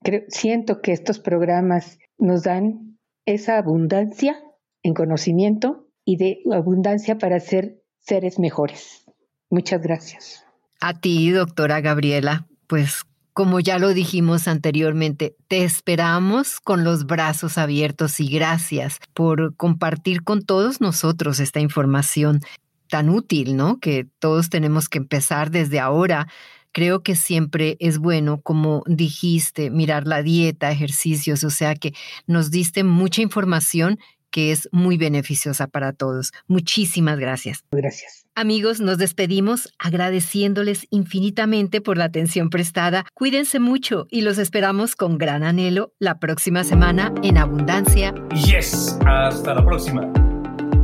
creo, 0.02 0.22
siento 0.28 0.80
que 0.80 0.92
estos 0.92 1.18
programas 1.18 1.98
nos 2.18 2.44
dan 2.44 2.98
esa 3.26 3.58
abundancia 3.58 4.36
en 4.82 4.94
conocimiento 4.94 5.86
y 6.04 6.16
de 6.16 6.42
abundancia 6.52 7.18
para 7.18 7.38
ser 7.40 7.82
seres 7.98 8.38
mejores. 8.38 9.04
Muchas 9.50 9.82
gracias. 9.82 10.41
A 10.84 10.94
ti, 10.94 11.30
doctora 11.30 11.80
Gabriela, 11.80 12.48
pues 12.66 13.04
como 13.32 13.60
ya 13.60 13.78
lo 13.78 13.94
dijimos 13.94 14.48
anteriormente, 14.48 15.36
te 15.46 15.62
esperamos 15.62 16.58
con 16.58 16.82
los 16.82 17.06
brazos 17.06 17.56
abiertos 17.56 18.18
y 18.18 18.28
gracias 18.28 18.98
por 19.14 19.54
compartir 19.54 20.24
con 20.24 20.42
todos 20.42 20.80
nosotros 20.80 21.38
esta 21.38 21.60
información 21.60 22.40
tan 22.88 23.10
útil, 23.10 23.56
¿no? 23.56 23.78
Que 23.78 24.08
todos 24.18 24.50
tenemos 24.50 24.88
que 24.88 24.98
empezar 24.98 25.52
desde 25.52 25.78
ahora. 25.78 26.26
Creo 26.72 27.04
que 27.04 27.14
siempre 27.14 27.76
es 27.78 27.98
bueno, 27.98 28.40
como 28.40 28.82
dijiste, 28.88 29.70
mirar 29.70 30.08
la 30.08 30.24
dieta, 30.24 30.72
ejercicios, 30.72 31.44
o 31.44 31.50
sea 31.50 31.76
que 31.76 31.94
nos 32.26 32.50
diste 32.50 32.82
mucha 32.82 33.22
información 33.22 34.00
que 34.32 34.50
es 34.50 34.68
muy 34.72 34.96
beneficiosa 34.96 35.68
para 35.68 35.92
todos. 35.92 36.32
Muchísimas 36.48 37.20
gracias. 37.20 37.62
Gracias. 37.70 38.26
Amigos, 38.34 38.80
nos 38.80 38.98
despedimos 38.98 39.72
agradeciéndoles 39.78 40.86
infinitamente 40.90 41.80
por 41.80 41.98
la 41.98 42.04
atención 42.04 42.50
prestada. 42.50 43.04
Cuídense 43.14 43.60
mucho 43.60 44.06
y 44.10 44.22
los 44.22 44.38
esperamos 44.38 44.96
con 44.96 45.18
gran 45.18 45.44
anhelo 45.44 45.92
la 45.98 46.18
próxima 46.18 46.64
semana 46.64 47.12
en 47.22 47.36
Abundancia. 47.36 48.14
Yes, 48.34 48.98
hasta 49.06 49.54
la 49.54 49.64
próxima. 49.64 50.10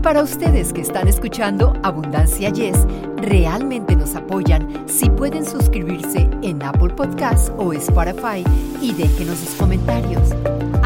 Para 0.03 0.23
ustedes 0.23 0.73
que 0.73 0.81
están 0.81 1.09
escuchando 1.09 1.73
Abundancia 1.83 2.51
Yes, 2.51 2.77
realmente 3.17 3.97
nos 3.97 4.15
apoyan 4.15 4.85
si 4.89 5.11
pueden 5.11 5.45
suscribirse 5.45 6.29
en 6.43 6.63
Apple 6.63 6.95
Podcasts 6.95 7.51
o 7.57 7.73
Spotify 7.73 8.45
y 8.81 8.93
déjenos 8.93 9.39
sus 9.39 9.55
comentarios. 9.57 10.31